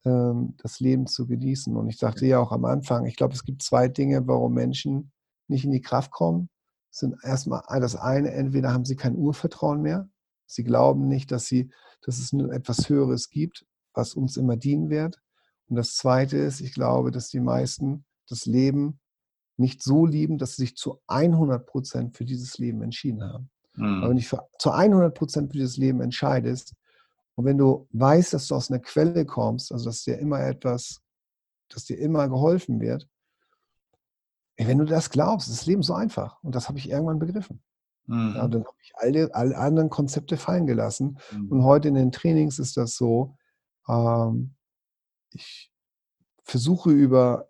[0.05, 1.77] ähm, das Leben zu genießen.
[1.77, 5.13] Und ich sagte ja auch am Anfang, ich glaube, es gibt zwei Dinge, warum Menschen
[5.49, 6.49] nicht in die Kraft kommen.
[6.91, 10.09] Sind erstmal das eine, entweder haben sie kein Urvertrauen mehr.
[10.53, 11.71] Sie glauben nicht, dass sie
[12.03, 15.21] dass es etwas Höheres gibt, was uns immer dienen wird.
[15.69, 19.01] Und das Zweite ist, ich glaube, dass die meisten das Leben
[19.57, 23.51] nicht so lieben, dass sie sich zu 100 Prozent für dieses Leben entschieden haben.
[23.75, 23.99] Mhm.
[23.99, 26.75] Aber wenn du für, zu 100 Prozent für dieses Leben entscheidest
[27.35, 31.01] und wenn du weißt, dass du aus einer Quelle kommst, also dass dir immer etwas,
[31.69, 33.07] dass dir immer geholfen wird,
[34.57, 36.43] wenn du das glaubst, ist das Leben so einfach.
[36.43, 37.63] Und das habe ich irgendwann begriffen.
[38.11, 38.35] Mhm.
[38.35, 41.19] Ja, dann habe ich alle, alle anderen Konzepte fallen gelassen.
[41.31, 41.53] Mhm.
[41.53, 43.37] Und heute in den Trainings ist das so,
[43.89, 44.55] ähm,
[45.33, 45.71] ich
[46.43, 47.49] versuche über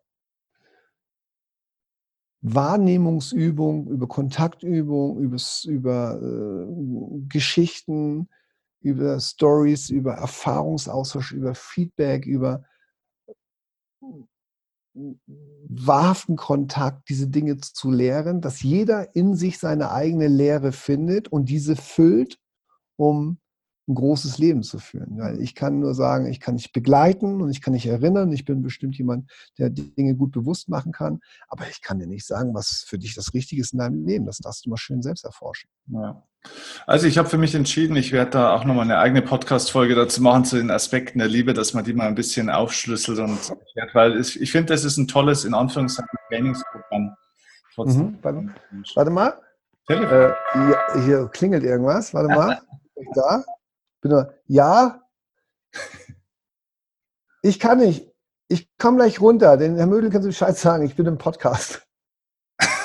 [2.42, 8.28] Wahrnehmungsübung, über Kontaktübung, über, über äh, Geschichten,
[8.82, 12.64] über Stories, über Erfahrungsaustausch, über Feedback, über
[14.94, 21.48] wahrhaften Kontakt diese Dinge zu lehren, dass jeder in sich seine eigene Lehre findet und
[21.48, 22.38] diese füllt,
[22.96, 23.39] um
[23.90, 25.18] ein großes Leben zu führen.
[25.18, 28.32] Weil ich kann nur sagen, ich kann nicht begleiten und ich kann nicht erinnern.
[28.32, 31.20] Ich bin bestimmt jemand, der Dinge gut bewusst machen kann.
[31.48, 34.26] Aber ich kann dir nicht sagen, was für dich das Richtige ist in deinem Leben.
[34.26, 35.68] Das darfst du mal schön selbst erforschen.
[35.88, 36.22] Ja.
[36.86, 40.22] Also ich habe für mich entschieden, ich werde da auch nochmal eine eigene Podcast-Folge dazu
[40.22, 43.94] machen zu den Aspekten der Liebe, dass man die mal ein bisschen aufschlüsselt und erklärt,
[43.94, 47.14] weil ich, ich finde, das ist ein tolles, in Anführungszeichen, Trainingsprogramm.
[47.76, 48.48] Mhm, warte,
[48.94, 49.34] warte, mal.
[49.88, 52.14] Äh, hier, hier, klingelt irgendwas.
[52.14, 52.60] Warte mal.
[53.14, 53.42] Da?
[54.00, 54.32] Bin da.
[54.46, 55.02] Ja?
[57.42, 58.10] Ich kann nicht.
[58.48, 61.86] Ich komme gleich runter, denn Herr Mödel kann so Bescheid sagen, ich bin im Podcast.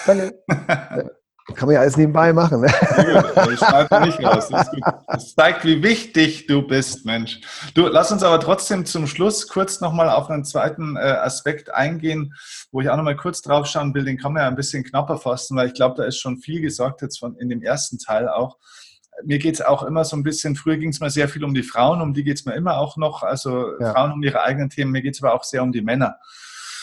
[0.06, 0.44] Danke.
[1.54, 2.62] Kann man ja alles nebenbei machen.
[2.62, 2.68] Ne?
[3.54, 4.50] Ich schreibe nicht raus.
[4.50, 4.72] Das,
[5.08, 7.40] das, zeigt, wie wichtig du bist, Mensch.
[7.76, 12.34] Du, lass uns aber trotzdem zum Schluss kurz nochmal auf einen zweiten äh, Aspekt eingehen,
[12.72, 14.06] wo ich auch nochmal kurz drauf schauen will.
[14.06, 16.62] Den kann man ja ein bisschen knapper fassen, weil ich glaube, da ist schon viel
[16.62, 18.58] gesagt jetzt von, in dem ersten Teil auch.
[19.24, 21.54] Mir geht es auch immer so ein bisschen, früher ging es mal sehr viel um
[21.54, 23.94] die Frauen, um die geht es mir immer auch noch, also ja.
[23.94, 26.18] Frauen um ihre eigenen Themen, mir geht es aber auch sehr um die Männer.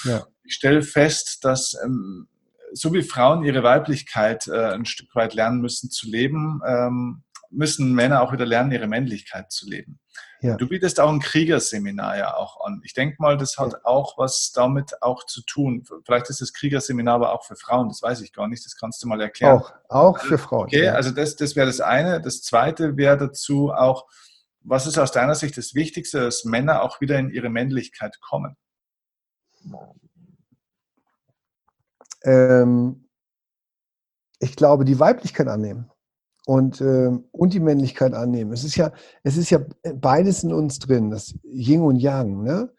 [0.05, 0.26] Ja.
[0.45, 2.28] Ich stelle fest, dass ähm,
[2.72, 7.22] so wie Frauen ihre Weiblichkeit äh, ein Stück weit lernen müssen zu leben, ähm,
[7.53, 10.01] müssen Männer auch wieder lernen, ihre Männlichkeit zu leben.
[10.41, 10.57] Ja.
[10.57, 12.81] Du bietest auch ein Kriegerseminar ja auch an.
[12.85, 13.79] Ich denke mal, das hat ja.
[13.85, 15.85] auch was damit auch zu tun.
[16.05, 19.03] Vielleicht ist das Kriegerseminar aber auch für Frauen, das weiß ich gar nicht, das kannst
[19.03, 19.59] du mal erklären.
[19.59, 20.65] Auch, auch für Frauen.
[20.65, 20.95] Okay, ja.
[20.95, 22.21] also das, das wäre das eine.
[22.21, 24.09] Das zweite wäre dazu auch,
[24.61, 28.57] was ist aus deiner Sicht das Wichtigste, dass Männer auch wieder in ihre Männlichkeit kommen?
[32.23, 33.09] ähm,
[34.39, 35.91] ich glaube, die Weiblichkeit annehmen
[36.47, 38.53] und, ähm, und die Männlichkeit annehmen.
[38.53, 39.61] Es ist ja, es ist ja
[39.95, 42.43] beides in uns drin, das Yin und Yang.
[42.43, 42.70] Ne?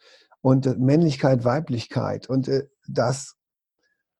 [0.43, 2.29] und äh, Männlichkeit, Weiblichkeit.
[2.29, 3.35] Und äh, das,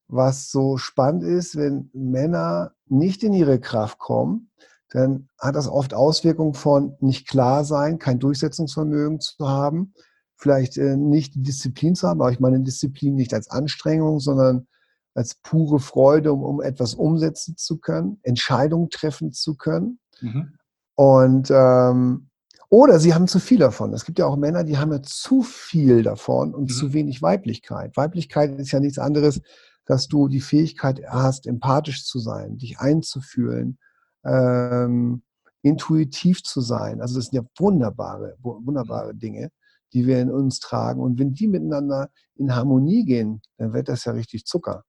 [0.08, 4.50] was so spannend ist, wenn Männer nicht in ihre Kraft kommen,
[4.90, 9.94] dann hat das oft Auswirkungen von nicht klar sein, kein Durchsetzungsvermögen zu haben,
[10.38, 14.68] vielleicht äh, nicht die Disziplin zu haben, aber ich meine Disziplin nicht als Anstrengung, sondern
[15.14, 20.00] als pure Freude, um, um etwas umsetzen zu können, Entscheidungen treffen zu können.
[20.22, 20.54] Mhm.
[20.96, 22.30] Und ähm,
[22.70, 23.94] oder sie haben zu viel davon.
[23.94, 26.74] Es gibt ja auch Männer, die haben ja zu viel davon und mhm.
[26.74, 27.96] zu wenig Weiblichkeit.
[27.96, 29.42] Weiblichkeit ist ja nichts anderes,
[29.86, 33.78] dass du die Fähigkeit hast, empathisch zu sein, dich einzufühlen,
[34.26, 35.22] ähm,
[35.62, 37.00] intuitiv zu sein.
[37.00, 39.20] Also das sind ja wunderbare, wunderbare mhm.
[39.20, 39.50] Dinge,
[39.94, 41.00] die wir in uns tragen.
[41.00, 44.84] Und wenn die miteinander in Harmonie gehen, dann wird das ja richtig Zucker.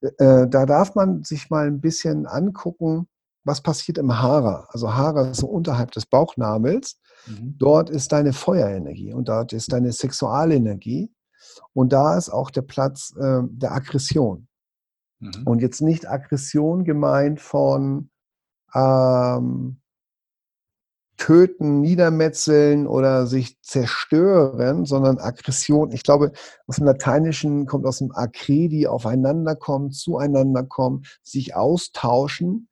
[0.00, 3.08] Äh, da darf man sich mal ein bisschen angucken,
[3.44, 4.68] was passiert im Hara.
[4.70, 7.00] Also Hara ist so unterhalb des Bauchnabels.
[7.26, 7.56] Mhm.
[7.58, 11.10] Dort ist deine Feuerenergie und dort ist deine Sexualenergie.
[11.72, 14.48] Und da ist auch der Platz äh, der Aggression.
[15.20, 15.42] Mhm.
[15.44, 18.10] Und jetzt nicht Aggression gemeint von
[18.74, 19.80] ähm,
[21.18, 25.90] töten, niedermetzeln oder sich zerstören, sondern Aggression.
[25.92, 26.32] Ich glaube,
[26.66, 32.68] aus dem Lateinischen kommt aus dem Acredi, aufeinanderkommen, zueinander kommen, sich austauschen,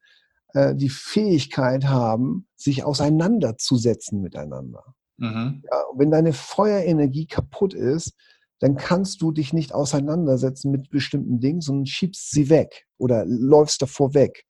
[0.55, 4.95] äh, die Fähigkeit haben, sich auseinanderzusetzen miteinander.
[5.19, 5.63] Mhm.
[5.71, 8.15] Ja, wenn deine Feuerenergie kaputt ist,
[8.61, 13.83] dann kannst du dich nicht auseinandersetzen mit bestimmten Dingen, sondern schiebst sie weg oder läufst
[13.83, 14.45] davor weg.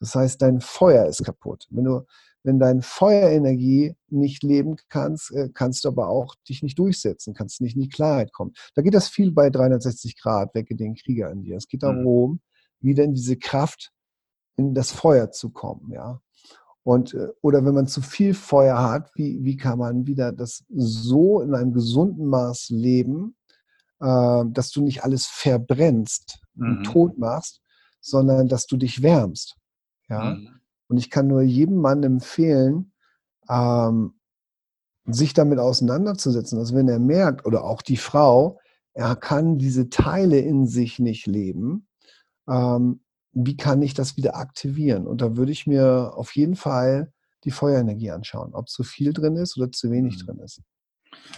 [0.00, 1.66] Das heißt, dein Feuer ist kaputt.
[1.70, 2.02] Wenn du
[2.44, 7.60] wenn deine Feuerenergie nicht leben kannst, äh, kannst du aber auch dich nicht durchsetzen, kannst
[7.60, 8.52] nicht in die Klarheit kommen.
[8.74, 11.56] Da geht das viel bei 360 Grad, wecke den Krieger in dir.
[11.56, 11.86] Es geht mhm.
[11.86, 12.40] darum,
[12.80, 13.92] wieder in diese Kraft,
[14.56, 16.20] in das Feuer zu kommen, ja.
[16.84, 20.64] Und, äh, oder wenn man zu viel Feuer hat, wie, wie kann man wieder das
[20.74, 23.36] so in einem gesunden Maß leben,
[24.00, 26.82] äh, dass du nicht alles verbrennst und mhm.
[26.84, 27.60] tot machst,
[28.00, 29.56] sondern dass du dich wärmst.
[30.08, 30.34] Ja.
[30.34, 30.57] Mhm.
[30.88, 32.92] Und ich kann nur jedem Mann empfehlen,
[33.48, 34.14] ähm,
[35.06, 36.58] sich damit auseinanderzusetzen.
[36.58, 38.58] Also wenn er merkt, oder auch die Frau,
[38.94, 41.86] er kann diese Teile in sich nicht leben,
[42.48, 43.00] ähm,
[43.32, 45.06] wie kann ich das wieder aktivieren?
[45.06, 47.12] Und da würde ich mir auf jeden Fall
[47.44, 50.26] die Feuerenergie anschauen, ob zu viel drin ist oder zu wenig mhm.
[50.26, 50.62] drin ist.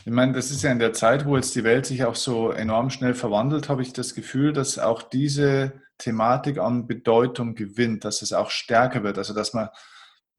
[0.04, 2.50] Ich meine, das ist ja in der Zeit, wo jetzt die Welt sich auch so
[2.50, 8.22] enorm schnell verwandelt, habe ich das Gefühl, dass auch diese Thematik an Bedeutung gewinnt, dass
[8.22, 9.18] es auch stärker wird.
[9.18, 9.68] Also dass man,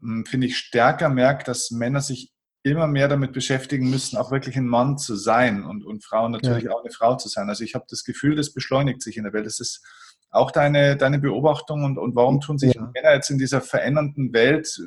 [0.01, 2.33] hm, finde ich, stärker merkt, dass Männer sich
[2.63, 6.65] immer mehr damit beschäftigen müssen, auch wirklich ein Mann zu sein und, und Frauen natürlich
[6.65, 6.71] ja.
[6.71, 7.49] auch eine Frau zu sein.
[7.49, 9.45] Also ich habe das Gefühl, das beschleunigt sich in der Welt.
[9.45, 9.83] Das ist
[10.29, 12.89] auch deine, deine Beobachtung und, und warum tun sich ja.
[12.93, 14.79] Männer jetzt in dieser verändernden Welt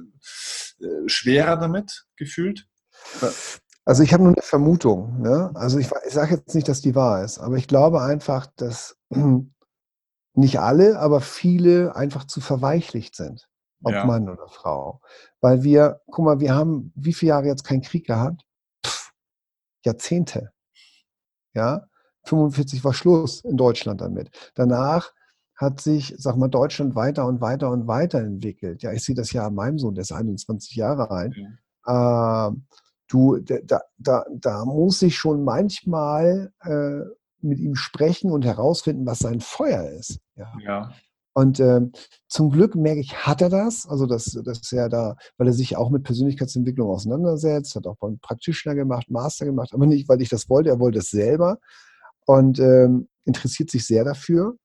[0.81, 2.66] äh, schwerer damit gefühlt?
[3.85, 5.20] Also ich habe nur eine Vermutung.
[5.20, 5.51] Ne?
[5.55, 8.97] Also ich, ich sage jetzt nicht, dass die wahr ist, aber ich glaube einfach, dass
[10.35, 13.49] nicht alle, aber viele einfach zu verweichlicht sind,
[13.82, 14.05] ob ja.
[14.05, 15.01] Mann oder Frau.
[15.41, 18.43] Weil wir, guck mal, wir haben wie viele Jahre jetzt keinen Krieg gehabt?
[18.85, 19.12] Pff,
[19.85, 20.53] Jahrzehnte.
[21.55, 21.87] Ja,
[22.24, 24.30] 45 war Schluss in Deutschland damit.
[24.55, 25.12] Danach
[25.57, 28.82] hat sich, sag mal, Deutschland weiter und weiter und weiter entwickelt.
[28.82, 31.35] Ja, ich sehe das ja an meinem Sohn, der ist 21 Jahre alt.
[31.87, 32.49] Ja.
[32.49, 32.53] Äh,
[33.09, 37.03] du, da, da, da muss ich schon manchmal äh,
[37.41, 40.18] mit ihm sprechen und herausfinden, was sein Feuer ist.
[40.37, 40.53] Ja.
[40.62, 40.93] ja.
[41.37, 41.91] Und ähm,
[42.28, 45.76] zum Glück merke ich, hat er das, also dass, dass er da, weil er sich
[45.76, 50.28] auch mit Persönlichkeitsentwicklung auseinandersetzt, hat auch beim Practitioner gemacht, Master gemacht, aber nicht, weil ich
[50.28, 51.59] das wollte, er wollte es selber
[52.24, 54.57] und ähm, interessiert sich sehr dafür.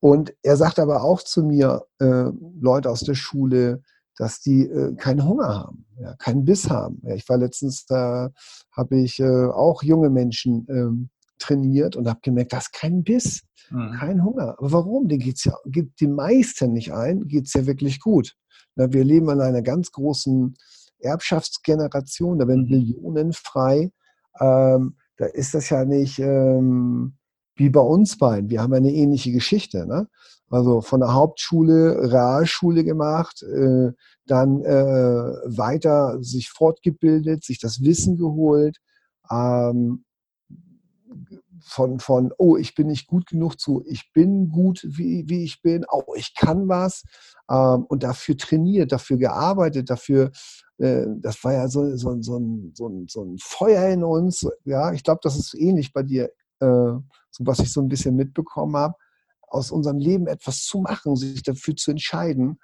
[0.00, 2.30] Und er sagt aber auch zu mir, äh,
[2.60, 3.82] Leute aus der Schule,
[4.18, 7.00] dass die äh, keinen Hunger haben, ja, keinen Biss haben.
[7.04, 8.30] Ja, ich war letztens, da
[8.70, 11.10] habe ich äh, auch junge Menschen ähm,
[11.44, 13.92] trainiert und habe gemerkt, da ist kein Biss, mhm.
[13.98, 14.56] kein Hunger.
[14.58, 15.08] Aber warum?
[15.08, 18.34] Den geht's ja, gibt die meisten nicht ein, geht es ja wirklich gut.
[18.76, 20.54] Na, wir leben in einer ganz großen
[21.00, 22.70] Erbschaftsgeneration, da werden mhm.
[22.70, 23.92] Millionen frei.
[24.40, 27.14] Ähm, da ist das ja nicht ähm,
[27.56, 28.50] wie bei uns beiden.
[28.50, 29.86] Wir haben eine ähnliche Geschichte.
[29.86, 30.08] Ne?
[30.50, 33.92] Also von der Hauptschule, Realschule gemacht, äh,
[34.26, 34.74] dann äh,
[35.56, 38.78] weiter sich fortgebildet, sich das Wissen geholt,
[39.30, 40.04] ähm,
[41.60, 45.62] von, von, oh, ich bin nicht gut genug zu, ich bin gut, wie, wie ich
[45.62, 47.04] bin, oh, ich kann was
[47.50, 50.30] ähm, und dafür trainiert, dafür gearbeitet, dafür,
[50.78, 54.46] äh, das war ja so, so, so, ein, so, so ein Feuer in uns.
[54.64, 56.66] Ja, ich glaube, das ist ähnlich bei dir, äh,
[57.30, 58.94] so was ich so ein bisschen mitbekommen habe,
[59.48, 62.58] aus unserem Leben etwas zu machen, sich dafür zu entscheiden.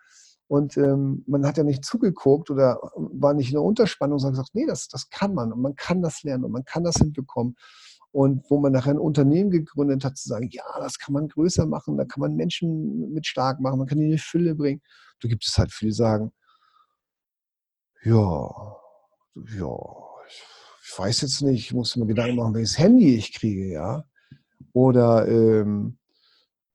[0.49, 4.55] Und ähm, man hat ja nicht zugeguckt oder war nicht in der Unterspannung, sondern gesagt,
[4.55, 7.55] nee, das, das kann man und man kann das lernen und man kann das hinbekommen.
[8.13, 11.67] Und wo man nachher ein Unternehmen gegründet hat, zu sagen, ja, das kann man größer
[11.67, 14.83] machen, da kann man Menschen mit stark machen, man kann die in die Fülle bringen.
[15.21, 16.33] Da gibt es halt viele, die sagen,
[18.03, 18.77] ja,
[19.57, 19.77] ja,
[20.83, 24.05] ich weiß jetzt nicht, ich muss mir Gedanken machen, welches Handy ich kriege, ja.
[24.73, 25.99] Oder ähm,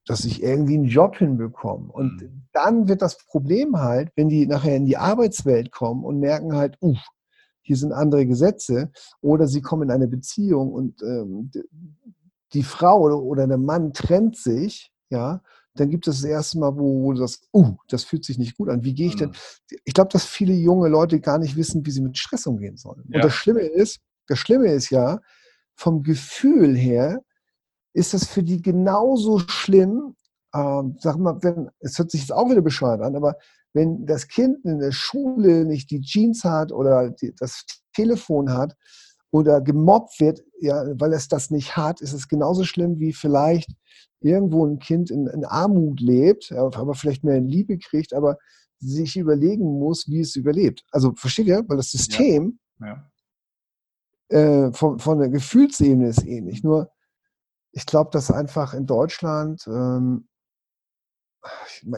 [0.05, 1.91] dass ich irgendwie einen Job hinbekomme.
[1.91, 2.47] Und mhm.
[2.53, 6.77] dann wird das Problem halt, wenn die nachher in die Arbeitswelt kommen und merken halt,
[6.79, 6.99] uff,
[7.65, 8.91] hier sind andere Gesetze,
[9.21, 11.51] oder sie kommen in eine Beziehung und ähm,
[12.53, 15.41] die Frau oder, der Mann trennt sich, ja,
[15.73, 18.55] dann gibt es das erste Mal, wo, wo du sagst, uh, das fühlt sich nicht
[18.55, 18.83] gut an.
[18.83, 19.29] Wie gehe ich denn?
[19.29, 19.77] Mhm.
[19.83, 23.03] Ich glaube, dass viele junge Leute gar nicht wissen, wie sie mit Stress umgehen sollen.
[23.09, 23.17] Ja.
[23.17, 25.19] Und das Schlimme ist, das Schlimme ist ja,
[25.75, 27.21] vom Gefühl her
[27.93, 30.15] ist das für die genauso schlimm,
[30.53, 33.35] ähm, sag mal, wenn, es hört sich jetzt auch wieder bescheuert an, aber
[33.75, 38.73] wenn das Kind in der Schule nicht die Jeans hat oder die, das Telefon hat
[39.31, 43.69] oder gemobbt wird, ja, weil es das nicht hat, ist es genauso schlimm wie vielleicht
[44.21, 48.37] irgendwo ein Kind in, in Armut lebt, aber vielleicht mehr Liebe kriegt, aber
[48.79, 50.83] sich überlegen muss, wie es überlebt.
[50.91, 51.63] Also versteht ihr?
[51.67, 53.09] Weil das System ja.
[54.31, 54.67] Ja.
[54.67, 56.63] Äh, von, von der Gefühlsebene ist ähnlich.
[56.63, 56.91] Nur
[57.73, 60.29] ich glaube, dass einfach in Deutschland, ähm,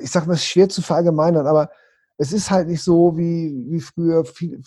[0.02, 1.72] ich sage mal, es ist schwer zu verallgemeinern, aber
[2.18, 4.26] es ist halt nicht so wie, wie früher.
[4.26, 4.62] Viele,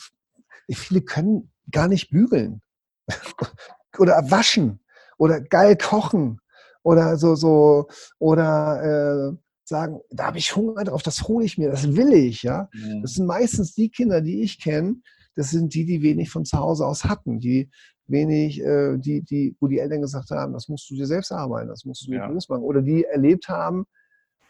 [0.73, 2.63] viele können gar nicht bügeln
[3.99, 4.81] oder waschen
[5.19, 6.41] oder geil kochen
[6.83, 11.71] oder so, so, oder äh, sagen, da habe ich Hunger drauf, das hole ich mir,
[11.71, 12.69] das will ich, ja.
[12.73, 13.03] Mhm.
[13.03, 14.97] Das sind meistens die Kinder, die ich kenne,
[15.37, 17.71] das sind die, die wenig von zu Hause aus hatten, die
[18.07, 21.69] wenig, äh, die, die, wo die Eltern gesagt haben, das musst du dir selbst arbeiten,
[21.69, 22.29] das musst du dir ja.
[22.29, 22.63] groß machen.
[22.63, 23.87] Oder die erlebt haben,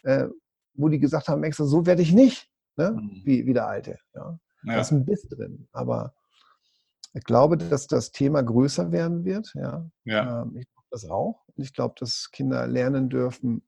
[0.02, 0.28] äh,
[0.74, 2.92] wo die gesagt haben, extra, so werde ich nicht, ne?
[2.92, 3.22] Mhm.
[3.24, 3.98] wie, wie der Alte.
[4.14, 4.38] Ja.
[4.64, 4.74] ja.
[4.74, 5.68] Da ist ein Biss drin.
[5.72, 6.14] Aber
[7.12, 9.52] ich glaube, dass das Thema größer werden wird.
[9.54, 9.90] Ja.
[10.04, 10.42] ja.
[10.42, 11.42] Ähm, ich glaube das auch.
[11.54, 13.62] Und ich glaube, dass Kinder lernen dürfen,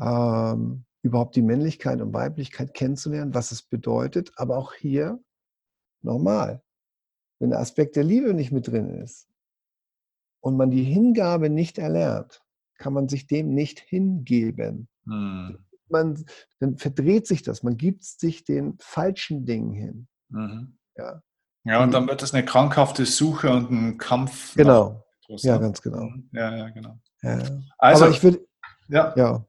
[0.00, 4.32] ähm, überhaupt die Männlichkeit und Weiblichkeit kennenzulernen, was es bedeutet.
[4.36, 5.22] Aber auch hier
[6.02, 6.62] normal.
[7.38, 9.28] Wenn der Aspekt der Liebe nicht mit drin ist
[10.40, 12.42] und man die Hingabe nicht erlernt,
[12.76, 14.89] kann man sich dem nicht hingeben.
[15.06, 15.58] Hm.
[15.88, 16.24] Man,
[16.60, 20.08] dann verdreht sich das, man gibt sich den falschen Dingen hin.
[20.28, 20.78] Mhm.
[20.96, 21.22] Ja.
[21.64, 24.54] Ja, und dann wird es eine krankhafte Suche und ein Kampf.
[24.54, 25.04] Genau.
[25.28, 26.04] Ja, ganz genau.
[26.04, 26.28] Mhm.
[26.32, 26.98] Ja, ja, genau.
[27.22, 27.38] Ja.
[27.78, 28.46] Also, Aber ich würde.
[28.88, 29.12] Ja.
[29.16, 29.44] ja.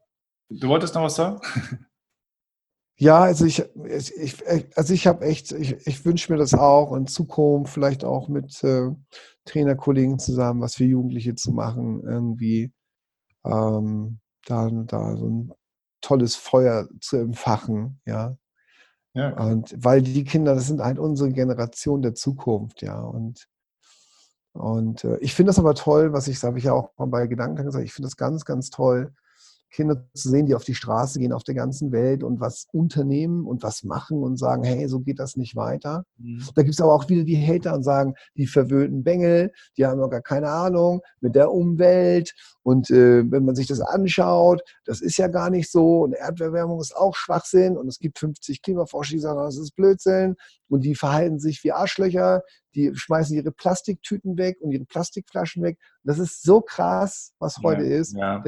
[0.50, 1.40] Du wolltest noch was sagen?
[3.02, 4.44] Ja, also ich, ich,
[4.78, 8.64] also ich habe echt, ich, ich wünsche mir das auch in Zukunft, vielleicht auch mit
[8.64, 8.92] äh,
[9.46, 12.72] Trainerkollegen zusammen, was für Jugendliche zu machen, irgendwie
[13.44, 15.54] ähm, da, da so ein
[16.02, 18.38] tolles Feuer zu empfachen, ja.
[19.14, 19.38] ja.
[19.38, 23.00] Und weil die Kinder, das sind halt unsere Generation der Zukunft, ja.
[23.00, 23.48] Und,
[24.54, 27.64] und äh, ich finde das aber toll, was ich, habe ich ja auch bei Gedanken
[27.64, 29.14] gesagt, ich finde das ganz, ganz toll,
[29.72, 33.46] Kinder zu sehen, die auf die Straße gehen auf der ganzen Welt und was unternehmen
[33.46, 36.06] und was machen und sagen, hey, so geht das nicht weiter.
[36.18, 36.44] Mhm.
[36.56, 40.00] Da gibt es aber auch wieder die Hater und sagen, die verwöhnten Bengel, die haben
[40.00, 45.02] noch gar keine Ahnung mit der Umwelt und äh, wenn man sich das anschaut, das
[45.02, 49.14] ist ja gar nicht so und Erderwärmung ist auch Schwachsinn und es gibt 50 Klimaforscher,
[49.14, 50.36] die sagen, das ist Blödsinn
[50.70, 52.44] und die verhalten sich wie Arschlöcher,
[52.76, 55.78] die schmeißen ihre Plastiktüten weg und ihre Plastikflaschen weg.
[56.04, 58.16] Das ist so krass, was heute ja, ist.
[58.16, 58.42] Ja.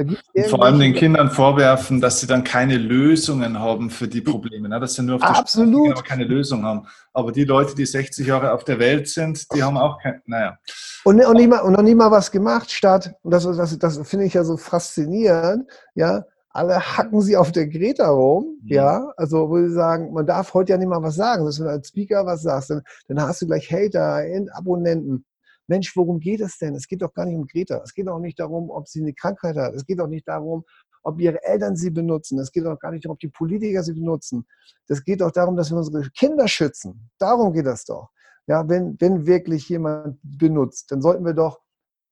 [0.48, 4.68] vor allem den Kindern vorwerfen, dass sie dann keine Lösungen haben für die Probleme.
[4.68, 4.80] Ne?
[4.80, 5.88] Dass sie nur auf der Absolut.
[5.88, 6.86] Straße keine Lösung haben.
[7.12, 10.58] Aber die Leute, die 60 Jahre auf der Welt sind, die haben auch keine, naja.
[11.04, 14.03] Und, und, nie mal, und noch nie mal was gemacht, statt, und das, das, das
[14.04, 18.68] finde ich ja so faszinierend, ja, alle hacken sie auf der Greta rum, mhm.
[18.68, 21.66] ja, also wo sie sagen, man darf heute ja nicht mal was sagen, dass wenn
[21.66, 25.24] du als Speaker was sagst, dann, dann hast du gleich Hater, Abonnenten.
[25.66, 26.74] Mensch, worum geht es denn?
[26.74, 27.80] Es geht doch gar nicht um Greta.
[27.82, 29.74] Es geht auch nicht darum, ob sie eine Krankheit hat.
[29.74, 30.64] Es geht auch nicht darum,
[31.02, 32.38] ob ihre Eltern sie benutzen.
[32.38, 34.46] Es geht auch gar nicht darum, ob die Politiker sie benutzen.
[34.88, 37.10] Es geht auch darum, dass wir unsere Kinder schützen.
[37.18, 38.10] Darum geht es doch.
[38.46, 41.60] Ja, wenn, wenn wirklich jemand benutzt, dann sollten wir doch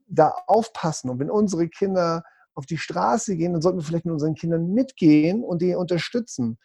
[0.08, 1.10] da aufpassen.
[1.10, 2.22] Und wenn unsere Kinder
[2.54, 6.58] auf die Straße gehen, dann sollten wir vielleicht mit unseren Kindern mitgehen und die unterstützen.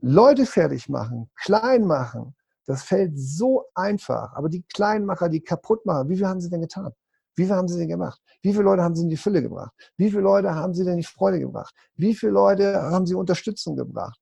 [0.00, 2.34] Leute fertig machen, klein machen,
[2.66, 4.34] das fällt so einfach.
[4.34, 6.92] Aber die Kleinmacher, die kaputt machen, wie viel haben sie denn getan?
[7.36, 8.20] Wie viel haben sie denn gemacht?
[8.42, 9.72] Wie viele Leute haben sie in die Fülle gebracht?
[9.96, 11.74] Wie viele Leute haben sie denn die Freude gebracht?
[11.96, 14.18] Wie viele Leute haben sie Unterstützung gebracht?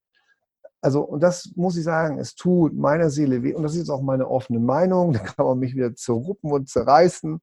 [0.81, 3.55] Also, und das muss ich sagen, es tut meiner Seele weh.
[3.55, 5.13] Und das ist jetzt auch meine offene Meinung.
[5.13, 7.41] Da kann man mich wieder zerruppen und zerreißen.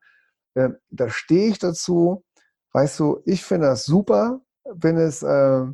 [0.60, 2.24] Ähm, da stehe ich dazu.
[2.74, 5.66] Weißt du, ich finde das super, wenn es äh,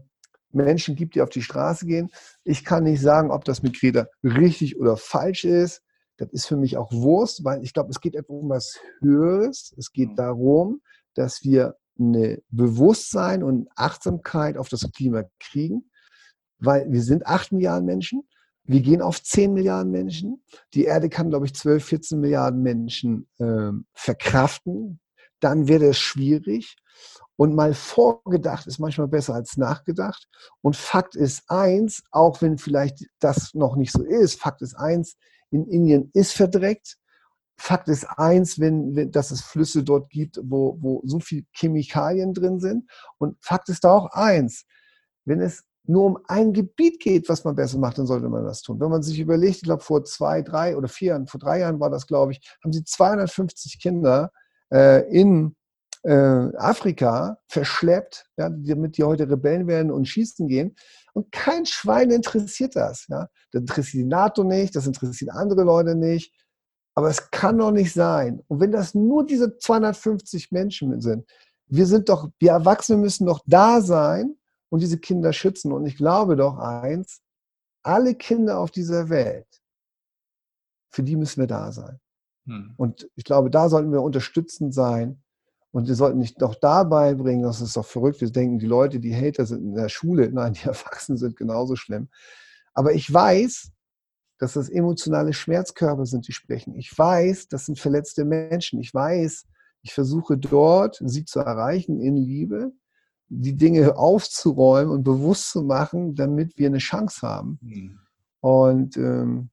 [0.52, 2.10] Menschen gibt, die auf die Straße gehen.
[2.44, 5.82] Ich kann nicht sagen, ob das mit Greta richtig oder falsch ist.
[6.18, 9.74] Das ist für mich auch Wurst, weil ich glaube, es geht um was Höheres.
[9.78, 10.16] Es geht mhm.
[10.16, 10.82] darum,
[11.16, 15.90] dass wir eine Bewusstsein und Achtsamkeit auf das Klima kriegen,
[16.60, 18.24] weil wir sind acht Milliarden Menschen.
[18.68, 20.44] Wir gehen auf 10 Milliarden Menschen.
[20.74, 25.00] Die Erde kann, glaube ich, 12, 14 Milliarden Menschen äh, verkraften.
[25.40, 26.76] Dann wird es schwierig.
[27.38, 30.28] Und mal vorgedacht ist manchmal besser als nachgedacht.
[30.62, 35.18] Und Fakt ist eins, auch wenn vielleicht das noch nicht so ist, Fakt ist eins,
[35.52, 36.98] in Indien ist verdreckt.
[37.58, 42.34] Fakt ist eins, wenn, wenn, dass es Flüsse dort gibt, wo, wo so viel Chemikalien
[42.34, 42.90] drin sind.
[43.18, 44.66] Und Fakt ist da auch eins,
[45.26, 48.62] wenn es nur um ein Gebiet geht, was man besser macht, dann sollte man das
[48.62, 48.80] tun.
[48.80, 51.80] Wenn man sich überlegt, ich glaube vor zwei, drei oder vier Jahren, vor drei Jahren
[51.80, 54.32] war das, glaube ich, haben sie 250 Kinder
[54.72, 55.56] äh, in
[56.04, 60.76] äh, Afrika verschleppt, ja, damit die heute Rebellen werden und schießen gehen.
[61.14, 63.08] Und kein Schwein interessiert das.
[63.08, 63.28] Ja.
[63.52, 66.34] Das interessiert die NATO nicht, das interessiert andere Leute nicht.
[66.94, 68.42] Aber es kann doch nicht sein.
[68.48, 71.26] Und wenn das nur diese 250 Menschen sind,
[71.68, 74.36] wir sind doch, wir Erwachsene müssen doch da sein
[74.76, 75.72] und diese Kinder schützen.
[75.72, 77.22] Und ich glaube doch eins,
[77.82, 79.48] alle Kinder auf dieser Welt,
[80.92, 82.02] für die müssen wir da sein.
[82.46, 82.74] Hm.
[82.76, 85.24] Und ich glaube, da sollten wir unterstützend sein
[85.72, 89.00] und wir sollten nicht doch dabei bringen, das ist doch verrückt, wir denken, die Leute,
[89.00, 92.10] die Hater sind in der Schule, nein, die Erwachsenen sind genauso schlimm.
[92.74, 93.72] Aber ich weiß,
[94.40, 96.76] dass das emotionale Schmerzkörper sind, die sprechen.
[96.76, 98.82] Ich weiß, das sind verletzte Menschen.
[98.82, 99.46] Ich weiß,
[99.84, 102.74] ich versuche dort, sie zu erreichen in Liebe,
[103.28, 107.60] die Dinge aufzuräumen und bewusst zu machen, damit wir eine Chance haben.
[107.62, 108.00] Mhm.
[108.42, 109.50] Und ähm,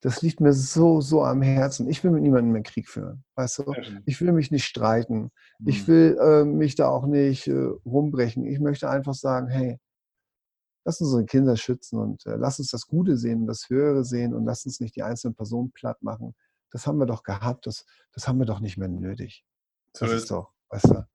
[0.00, 1.88] das liegt mir so, so am Herzen.
[1.88, 3.22] Ich will mit niemandem mehr Krieg führen.
[3.34, 3.74] Weißt du?
[4.06, 5.30] Ich will mich nicht streiten.
[5.58, 5.68] Mhm.
[5.68, 8.46] Ich will äh, mich da auch nicht äh, rumbrechen.
[8.46, 9.78] Ich möchte einfach sagen, hey,
[10.84, 14.04] lass uns unsere Kinder schützen und äh, lass uns das Gute sehen und das Höhere
[14.04, 16.34] sehen und lass uns nicht die einzelnen Personen platt machen.
[16.70, 19.44] Das haben wir doch gehabt, das, das haben wir doch nicht mehr nötig.
[19.92, 21.06] Das so ist doch, weißt du?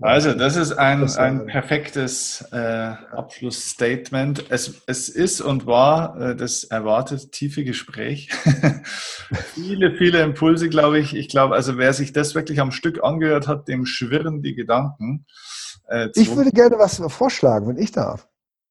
[0.00, 4.44] Also, das ist ein, ein perfektes äh, Abschlussstatement.
[4.48, 8.30] Es, es ist und war äh, das erwartet tiefe Gespräch.
[9.54, 11.16] viele, viele Impulse, glaube ich.
[11.16, 15.26] Ich glaube, also wer sich das wirklich am Stück angehört hat, dem schwirren die Gedanken.
[15.88, 18.28] Äh, ich würde gerne was vorschlagen, wenn ich darf.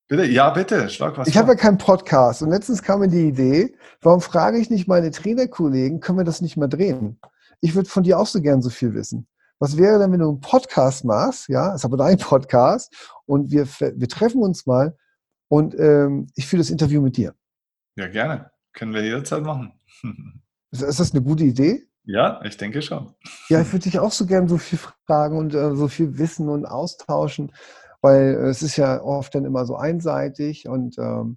[0.08, 3.28] Bitte, ja, bitte, schlag was Ich habe ja keinen Podcast und letztens kam mir die
[3.28, 7.20] Idee, warum frage ich nicht meine Trainerkollegen, können wir das nicht mal drehen?
[7.60, 9.26] Ich würde von dir auch so gern so viel wissen.
[9.60, 12.94] Was wäre denn, wenn du einen Podcast machst, ja, ist aber dein Podcast
[13.26, 14.96] und wir, wir treffen uns mal
[15.48, 17.34] und ähm, ich führe das Interview mit dir.
[17.96, 18.50] Ja, gerne.
[18.72, 19.72] Können wir jederzeit machen.
[20.70, 21.88] ist, ist das eine gute Idee?
[22.04, 23.14] Ja, ich denke schon.
[23.48, 26.48] Ja, ich würde dich auch so gern so viel fragen und äh, so viel wissen
[26.48, 27.52] und austauschen,
[28.00, 31.36] weil es ist ja oft dann immer so einseitig und ähm,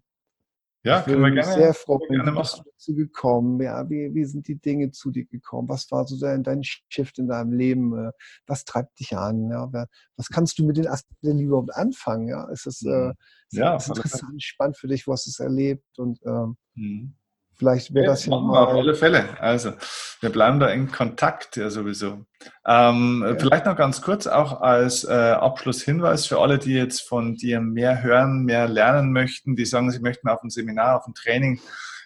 [0.84, 1.44] ja, wir gerne.
[1.44, 3.62] Sehr froh, wie bist du dazu gekommen?
[3.62, 5.70] Ja, wie, wie sind die Dinge zu dir gekommen?
[5.70, 7.98] Was war so dein, dein Shift in deinem Leben?
[7.98, 8.12] Äh,
[8.48, 9.50] was treibt dich an?
[9.50, 9.72] Ja,
[10.16, 12.28] was kannst du mit den Aspekten überhaupt anfangen?
[12.28, 13.14] Ja, ist das, äh, mhm.
[13.52, 15.06] ja, ist interessant, spannend für dich?
[15.06, 16.00] Wo hast du es erlebt?
[16.00, 17.16] Und ähm, mhm.
[17.62, 18.64] Vielleicht wäre das ja mal.
[18.64, 19.24] Auf alle Fälle.
[19.40, 19.74] Also,
[20.20, 22.26] wir bleiben da in Kontakt ja sowieso.
[22.66, 23.36] Ähm, ja.
[23.38, 28.02] Vielleicht noch ganz kurz auch als äh, Abschlusshinweis für alle, die jetzt von dir mehr
[28.02, 31.60] hören, mehr lernen möchten, die sagen, sie möchten auf ein Seminar, auf ein Training,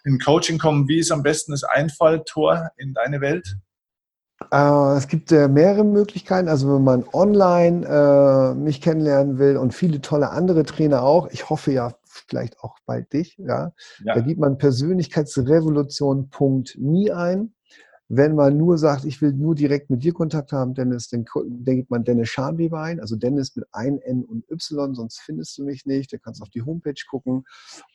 [0.03, 0.89] in Coaching kommen.
[0.89, 3.56] Wie ist am besten das Einfalltor in deine Welt?
[4.51, 6.49] Äh, es gibt äh, mehrere Möglichkeiten.
[6.49, 11.49] Also wenn man online äh, mich kennenlernen will und viele tolle andere Trainer auch, ich
[11.49, 11.93] hoffe ja
[12.28, 13.38] vielleicht auch bald dich.
[13.38, 13.72] Ja?
[14.03, 14.16] ja.
[14.16, 17.53] Da gibt man persönlichkeitsrevolution.me ein.
[18.07, 21.76] Wenn man nur sagt, ich will nur direkt mit dir Kontakt haben, Dennis, dann, dann
[21.76, 25.63] gibt man Dennis Scharnweber ein, also Dennis mit ein N und Y, sonst findest du
[25.63, 26.13] mich nicht.
[26.13, 27.45] Du kannst auf die Homepage gucken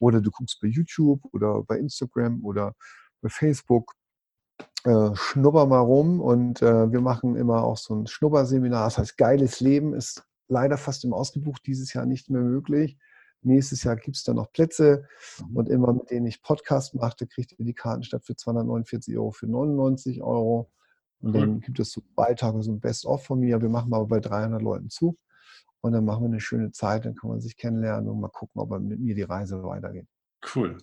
[0.00, 2.74] oder du guckst bei YouTube oder bei Instagram oder
[3.22, 3.94] bei Facebook.
[4.84, 8.84] Äh, schnupper mal rum und äh, wir machen immer auch so ein Schnupperseminar.
[8.84, 12.98] Das heißt, geiles Leben ist leider fast im Ausgebucht, dieses Jahr nicht mehr möglich.
[13.42, 15.06] Nächstes Jahr gibt es da noch Plätze
[15.38, 15.56] mhm.
[15.56, 19.30] und immer mit denen ich Podcast mache, kriegt ihr die Karten statt für 249 Euro
[19.30, 20.70] für 99 Euro.
[21.22, 23.60] Und dann gibt es so Beitage, so ein Best-of von mir.
[23.60, 25.18] Wir machen aber bei 300 Leuten zu.
[25.82, 28.60] Und dann machen wir eine schöne Zeit, dann kann man sich kennenlernen und mal gucken,
[28.60, 30.06] ob mit mir die Reise weitergeht.
[30.54, 30.78] Cool.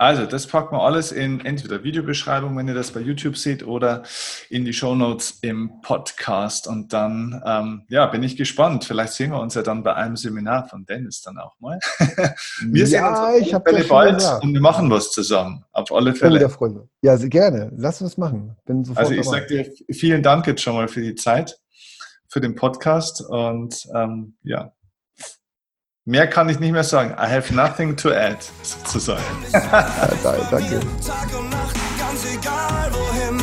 [0.00, 4.04] Also, das packen wir alles in entweder Videobeschreibung, wenn ihr das bei YouTube seht, oder
[4.48, 6.68] in die Show Notes im Podcast.
[6.68, 8.84] Und dann, ähm, ja, bin ich gespannt.
[8.84, 11.80] Vielleicht sehen wir uns ja dann bei einem Seminar von Dennis dann auch mal.
[12.70, 14.44] wir sehen uns auf ich alle Fälle bald gesagt.
[14.44, 15.64] und wir machen was zusammen.
[15.72, 16.40] Auf alle Fälle.
[16.40, 16.88] Ja, Freunde.
[17.02, 17.72] ja gerne.
[17.76, 18.56] Lass uns machen.
[18.94, 21.58] also, ich sage dir vielen Dank jetzt schon mal für die Zeit,
[22.28, 24.72] für den Podcast und ähm, ja,
[26.08, 27.10] Mehr kann ich nicht mehr sagen.
[27.18, 29.22] I have nothing to add, sozusagen.
[29.52, 30.80] danke.
[31.98, 33.38] ganz egal wohin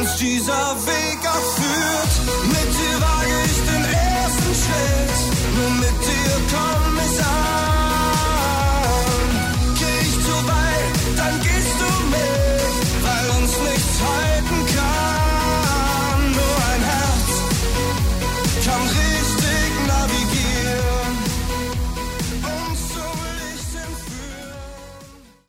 [0.00, 1.07] uns dieser Weg